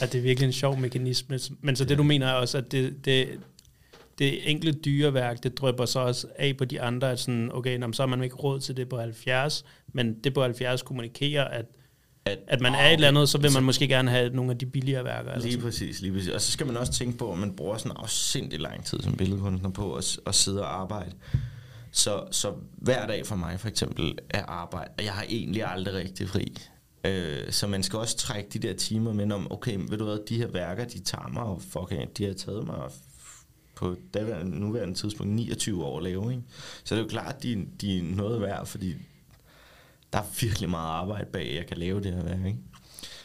[0.02, 1.40] At det er virkelig en sjov mekanisme.
[1.62, 3.30] Men så det du mener er også, at det, det,
[4.20, 8.02] det enkle dyreværk, det drøber så også af på de andre, at sådan, okay, så
[8.02, 11.66] har man ikke råd til det på 70, men det på 70 kommunikerer, at
[12.26, 14.58] at, at man er et eller andet, så vil man måske gerne have nogle af
[14.58, 15.40] de billigere værker.
[15.40, 15.66] Lige sådan.
[15.66, 16.30] præcis, lige præcis.
[16.30, 19.18] Og så skal man også tænke på, at man bruger sådan afsindig lang tid som
[19.18, 21.12] billedkunstner på at, at sidde og arbejde.
[21.92, 25.94] Så, så hver dag for mig for eksempel er arbejde, og jeg har egentlig aldrig
[25.94, 26.58] rigtig fri.
[27.04, 30.18] Øh, så man skal også trække de der timer med om, okay, ved du hvad,
[30.30, 32.76] de her værker, de tager mig, og fucking, de har taget mig
[33.80, 36.32] på det nuværende tidspunkt 29 år at lave.
[36.32, 36.44] Ikke?
[36.84, 38.96] Så det er jo klart, at de, de er noget værd, fordi
[40.14, 42.46] der er virkelig meget arbejde bag, at jeg kan lave det her værk.
[42.46, 42.60] Ikke?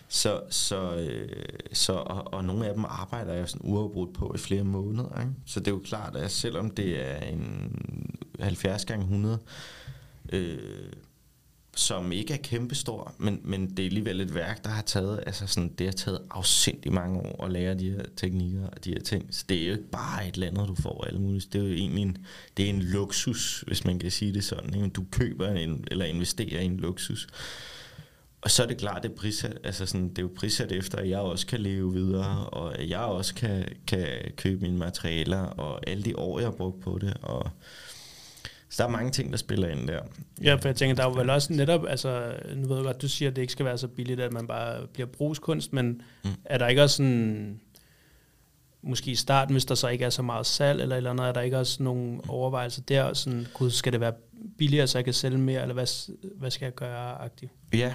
[0.09, 1.29] Så, så, øh,
[1.73, 5.21] så og, og nogle af dem arbejder jeg sådan uafbrudt på i flere måneder.
[5.21, 5.33] Ikke?
[5.47, 7.75] Så det er jo klart, at selvom det er en
[8.41, 9.39] 70 gange 100
[10.33, 10.59] øh,
[11.77, 15.47] som ikke er kæmpestor, men, men det er alligevel et værk, der har taget, altså
[15.47, 19.01] sådan, det har taget afsindig mange år at lære de her teknikker og de her
[19.01, 19.35] ting.
[19.35, 21.49] Så det er jo ikke bare et eller andet, du får alle mulige.
[21.53, 22.17] Det er jo egentlig en,
[22.57, 24.75] det er en luksus, hvis man kan sige det sådan.
[24.75, 24.89] Ikke?
[24.89, 27.29] Du køber en, eller investerer i en luksus.
[28.45, 30.99] Og så er det klart, det er prissat, altså sådan, det er jo prissat efter,
[30.99, 35.41] at jeg også kan leve videre, og at jeg også kan, kan købe mine materialer,
[35.41, 37.51] og alle de år, jeg har brugt på det, og
[38.69, 40.01] så der er mange ting, der spiller ind der.
[40.43, 43.03] Ja, for jeg tænker, der er jo vel også netop, altså, nu ved jeg godt,
[43.03, 46.03] du siger, at det ikke skal være så billigt, at man bare bliver brugskunst, men
[46.25, 46.31] mm.
[46.45, 47.61] er der ikke også sådan,
[48.83, 51.33] måske i starten, hvis der så ikke er så meget salg eller eller andet, er
[51.33, 54.13] der ikke også nogle overvejelser der, sådan, gud, skal det være
[54.59, 57.53] billigere, så jeg kan sælge mere, eller hvad, hvad skal jeg gøre aktivt?
[57.73, 57.95] Ja,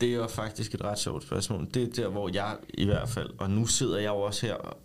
[0.00, 1.68] det er jo faktisk et ret sjovt spørgsmål.
[1.74, 4.76] Det er der, hvor jeg i hvert fald, og nu sidder jeg jo også her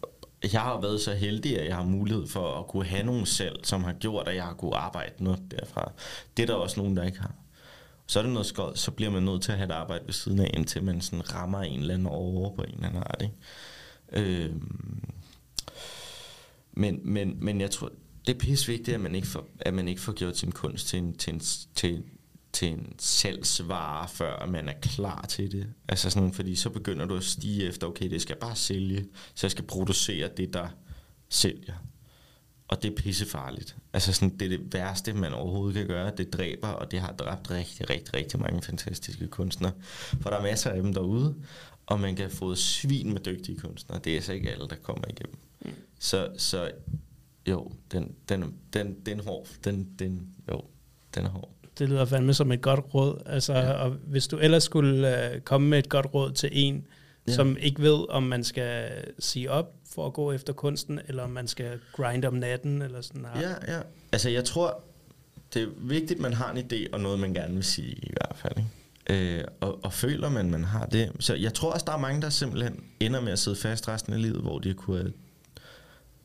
[0.54, 3.60] jeg har været så heldig, at jeg har mulighed for at kunne have nogle salg,
[3.64, 5.92] som har gjort, at jeg har kunne arbejde noget derfra.
[6.38, 7.34] Det er der også nogen, der ikke har.
[8.08, 10.14] Så er det noget skod, så bliver man nødt til at have et arbejde ved
[10.14, 13.22] siden af, indtil man sådan rammer en eller anden over på en eller anden art.
[13.22, 13.36] Ikke?
[14.46, 14.52] Øh,
[16.72, 17.92] Men, men, men jeg tror,
[18.28, 20.88] det er pisse vigtigt, at man ikke får, at man ikke får gjort sin kunst
[20.88, 21.42] til en, til en,
[21.76, 22.04] til,
[22.60, 25.68] til en salgsvare, før man er klar til det.
[25.88, 29.06] Altså sådan, fordi så begynder du at stige efter, okay, det skal bare sælge,
[29.36, 30.68] så jeg skal producere det, der
[31.30, 31.74] sælger.
[32.68, 33.76] Og det er pissefarligt.
[33.94, 36.12] Altså sådan, det er det værste, man overhovedet kan gøre.
[36.18, 39.72] Det dræber, og det har dræbt rigtig, rigtig, rigtig mange fantastiske kunstnere.
[40.22, 41.36] For der er masser af dem derude,
[41.86, 44.00] og man kan få svin med dygtige kunstnere.
[44.04, 45.38] Det er altså ikke alle, der kommer igennem.
[45.60, 45.72] Mm.
[46.00, 46.72] Så, så
[47.50, 49.48] jo, den, den, den, den hård.
[49.64, 50.64] Den, den, jo,
[51.16, 53.22] den er hård det lyder fandme som et godt råd.
[53.26, 53.72] Altså, ja.
[53.72, 56.86] og hvis du ellers skulle uh, komme med et godt råd til en,
[57.28, 57.34] ja.
[57.34, 61.30] som ikke ved, om man skal sige op for at gå efter kunsten, eller om
[61.30, 63.42] man skal grind om natten, eller sådan noget.
[63.42, 63.82] Ja, ja.
[64.12, 64.84] Altså, jeg tror,
[65.54, 68.12] det er vigtigt, at man har en idé, og noget, man gerne vil sige, i
[68.12, 68.54] hvert fald.
[68.58, 68.70] Ikke?
[69.10, 71.12] Øh, og, og føler man, man har det.
[71.20, 74.14] Så jeg tror også, der er mange, der simpelthen ender med at sidde fast resten
[74.14, 75.14] af livet, hvor de kunne have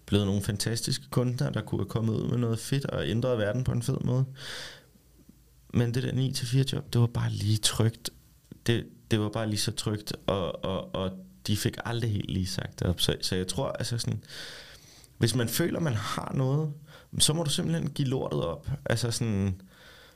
[0.06, 3.64] blevet nogle fantastiske kunder, der kunne have kommet ud med noget fedt og ændret verden
[3.64, 4.24] på en fed måde.
[5.74, 8.10] Men det der 9-4 job, det var bare lige trygt.
[8.66, 11.10] Det, det var bare lige så trygt, og, og, og
[11.46, 13.00] de fik aldrig helt lige sagt det op.
[13.00, 14.24] Så, så jeg tror, altså sådan,
[15.18, 16.72] hvis man føler, man har noget,
[17.18, 18.70] så må du simpelthen give lortet op.
[18.84, 19.60] Altså sådan,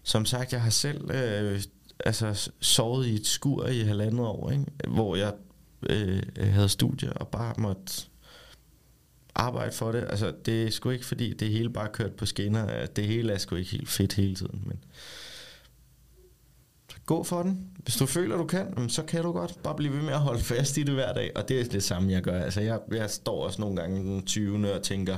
[0.02, 1.62] som sagt, jeg har selv øh,
[2.04, 4.64] altså, sovet i et skur i halvandet år, ikke?
[4.88, 5.32] hvor jeg
[5.90, 7.92] øh, havde studier og bare måtte
[9.34, 10.06] arbejde for det.
[10.10, 12.86] Altså, det er sgu ikke, fordi det hele bare kørt på skinner.
[12.86, 14.78] Det hele er sgu ikke helt fedt hele tiden, men
[17.08, 17.70] Gå for den.
[17.78, 19.62] Hvis du føler, du kan, så kan du godt.
[19.62, 21.32] Bare blive ved med at holde fast i det hver dag.
[21.36, 22.40] Og det er det samme, jeg gør.
[22.40, 24.74] Altså, jeg, jeg står også nogle gange den 20.
[24.74, 25.16] og tænker,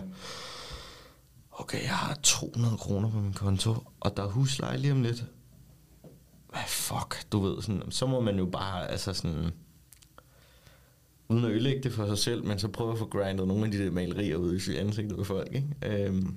[1.52, 5.24] okay, jeg har 200 kroner på min konto, og der er husleje lige om lidt.
[6.50, 9.50] Hvad fuck, du ved, sådan, så må man jo bare, altså sådan,
[11.28, 13.70] uden at ødelægge det for sig selv, men så prøve at få grindet nogle af
[13.70, 15.68] de der malerier ud i ansigtet på folk, ikke?
[15.82, 16.36] Øhm,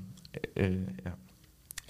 [0.55, 1.11] øh, øh ja.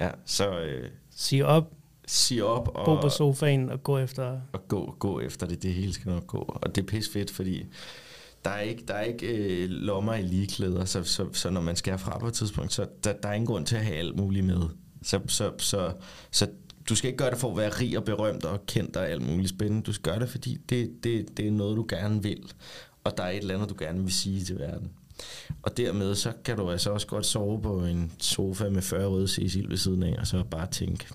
[0.06, 0.60] ja, så...
[0.60, 1.72] Øh, Sig op,
[2.08, 2.86] sige op og...
[2.86, 4.40] Bo på sofaen og gå efter...
[4.52, 6.38] Og gå, gå efter det, det hele skal nok gå.
[6.38, 7.66] Og det er pis fedt, fordi
[8.46, 11.76] der er ikke, der er ikke øh, lommer i ligeklæder, så, så, så når man
[11.76, 14.18] skal fra på et tidspunkt, så der, der er ingen grund til at have alt
[14.18, 14.62] muligt med.
[15.04, 15.94] Så, så, så,
[16.32, 16.48] så
[16.90, 19.28] du skal ikke gøre det for at være rig og berømt og kendt og alt
[19.30, 19.84] muligt spændende.
[19.84, 22.52] Du skal gøre det, fordi det, det, det er noget, du gerne vil.
[23.04, 24.92] Og der er et eller andet, du gerne vil sige til verden.
[25.64, 29.28] Og dermed så kan du altså også godt sove på en sofa med 40 røde
[29.28, 31.08] Cecil ved siden af, og så bare tænke,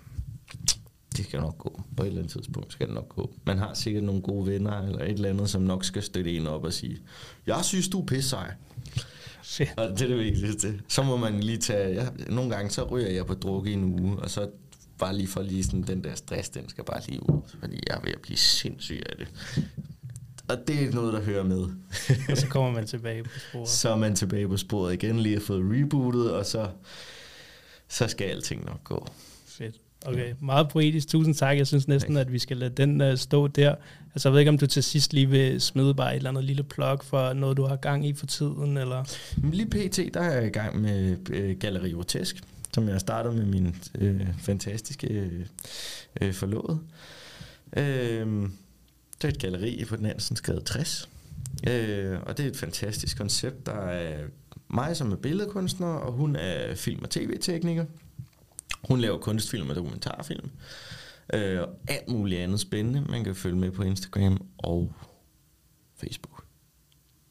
[1.16, 1.82] det skal nok gå.
[1.96, 3.34] På et eller andet tidspunkt skal det nok gå.
[3.44, 6.46] Man har sikkert nogle gode venner, eller et eller andet, som nok skal støtte en
[6.46, 6.98] op og sige,
[7.46, 8.52] jeg synes, du er pisse sej.
[9.76, 10.80] Og det er det vigtigste.
[10.88, 14.00] Så må man lige tage, ja, nogle gange så ryger jeg på drukke i en
[14.00, 14.50] uge, og så
[14.98, 17.96] bare lige for lige sådan, den der stress, den skal bare lige ud, fordi jeg
[17.96, 19.28] er ved at blive sindssyg af det.
[20.48, 21.62] Og det er noget, der hører med.
[22.30, 23.68] og så kommer man tilbage på sporet.
[23.68, 26.68] Så er man tilbage på sporet igen, lige har fået rebootet, og så,
[27.88, 29.06] så skal alting nok gå.
[30.06, 31.08] Okay, meget poetisk.
[31.08, 31.58] Tusind tak.
[31.58, 33.74] Jeg synes næsten, at vi skal lade den uh, stå der.
[34.14, 36.44] Altså, jeg ved ikke, om du til sidst lige vil smide bare et eller andet
[36.44, 39.04] lille plug for noget, du har gang i for tiden, eller?
[39.52, 42.42] Lige pt, der er jeg i gang med uh, Galleri Grotesk,
[42.74, 45.30] som jeg startede med min uh, fantastiske
[46.22, 46.78] uh, forlovede.
[47.76, 48.48] Uh,
[49.22, 51.08] det er et galleri på den anden skrevet 60.
[51.62, 51.70] Uh,
[52.22, 53.66] og det er et fantastisk koncept.
[53.66, 54.18] Der er
[54.68, 57.84] mig som er billedkunstner, og hun er film- og tv-tekniker.
[58.84, 60.50] Hun laver kunstfilm og dokumentarfilm.
[61.34, 64.92] Øh, og alt muligt andet spændende, man kan følge med på Instagram og
[66.00, 66.44] Facebook.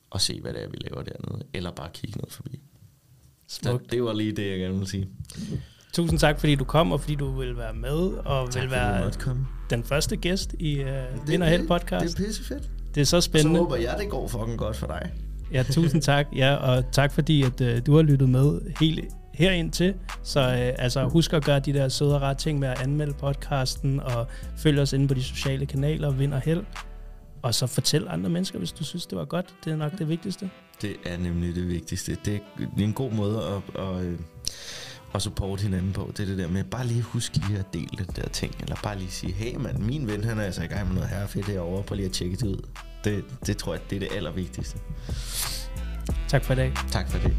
[0.09, 1.43] Og se, hvad det er, vi laver dernede.
[1.53, 2.59] Eller bare kigge ned forbi.
[3.47, 5.09] Så det var lige det, jeg gerne vil sige.
[5.93, 9.11] tusind tak, fordi du kom, og fordi du vil være med, og Tak vil være
[9.69, 12.17] den første gæst i uh, Vind og Held podcast.
[12.17, 12.69] Det er pisse fedt.
[12.95, 13.59] Det er så Så spændende.
[13.59, 15.11] håber jeg, det går fucking godt for dig.
[15.51, 16.27] Ja, tusind tak.
[16.35, 19.05] Ja, og tak fordi, at uh, du har lyttet med helt
[19.37, 19.93] herind til.
[20.23, 23.13] Så uh, altså, husk at gøre de der søde og rette ting med at anmelde
[23.13, 24.27] podcasten, og
[24.57, 26.63] følge os inde på de sociale kanaler, Vind og Held.
[27.41, 29.45] Og så fortæl andre mennesker, hvis du synes, det var godt.
[29.65, 30.49] Det er nok det vigtigste.
[30.81, 32.17] Det er nemlig det vigtigste.
[32.25, 33.41] Det er, det er en god måde
[33.77, 34.19] at, at, øh,
[35.15, 36.11] at supporte hinanden på.
[36.17, 38.55] Det er det der med, bare lige husk lige at dele den der ting.
[38.59, 41.09] Eller bare lige sige, hey mand, min ven han er altså i gang med noget
[41.09, 41.83] herrefedt herovre.
[41.83, 42.61] Prøv lige at tjekke det ud.
[43.03, 44.79] Det, det tror jeg, det er det allervigtigste.
[46.27, 46.73] Tak for i dag.
[46.91, 47.33] Tak for det.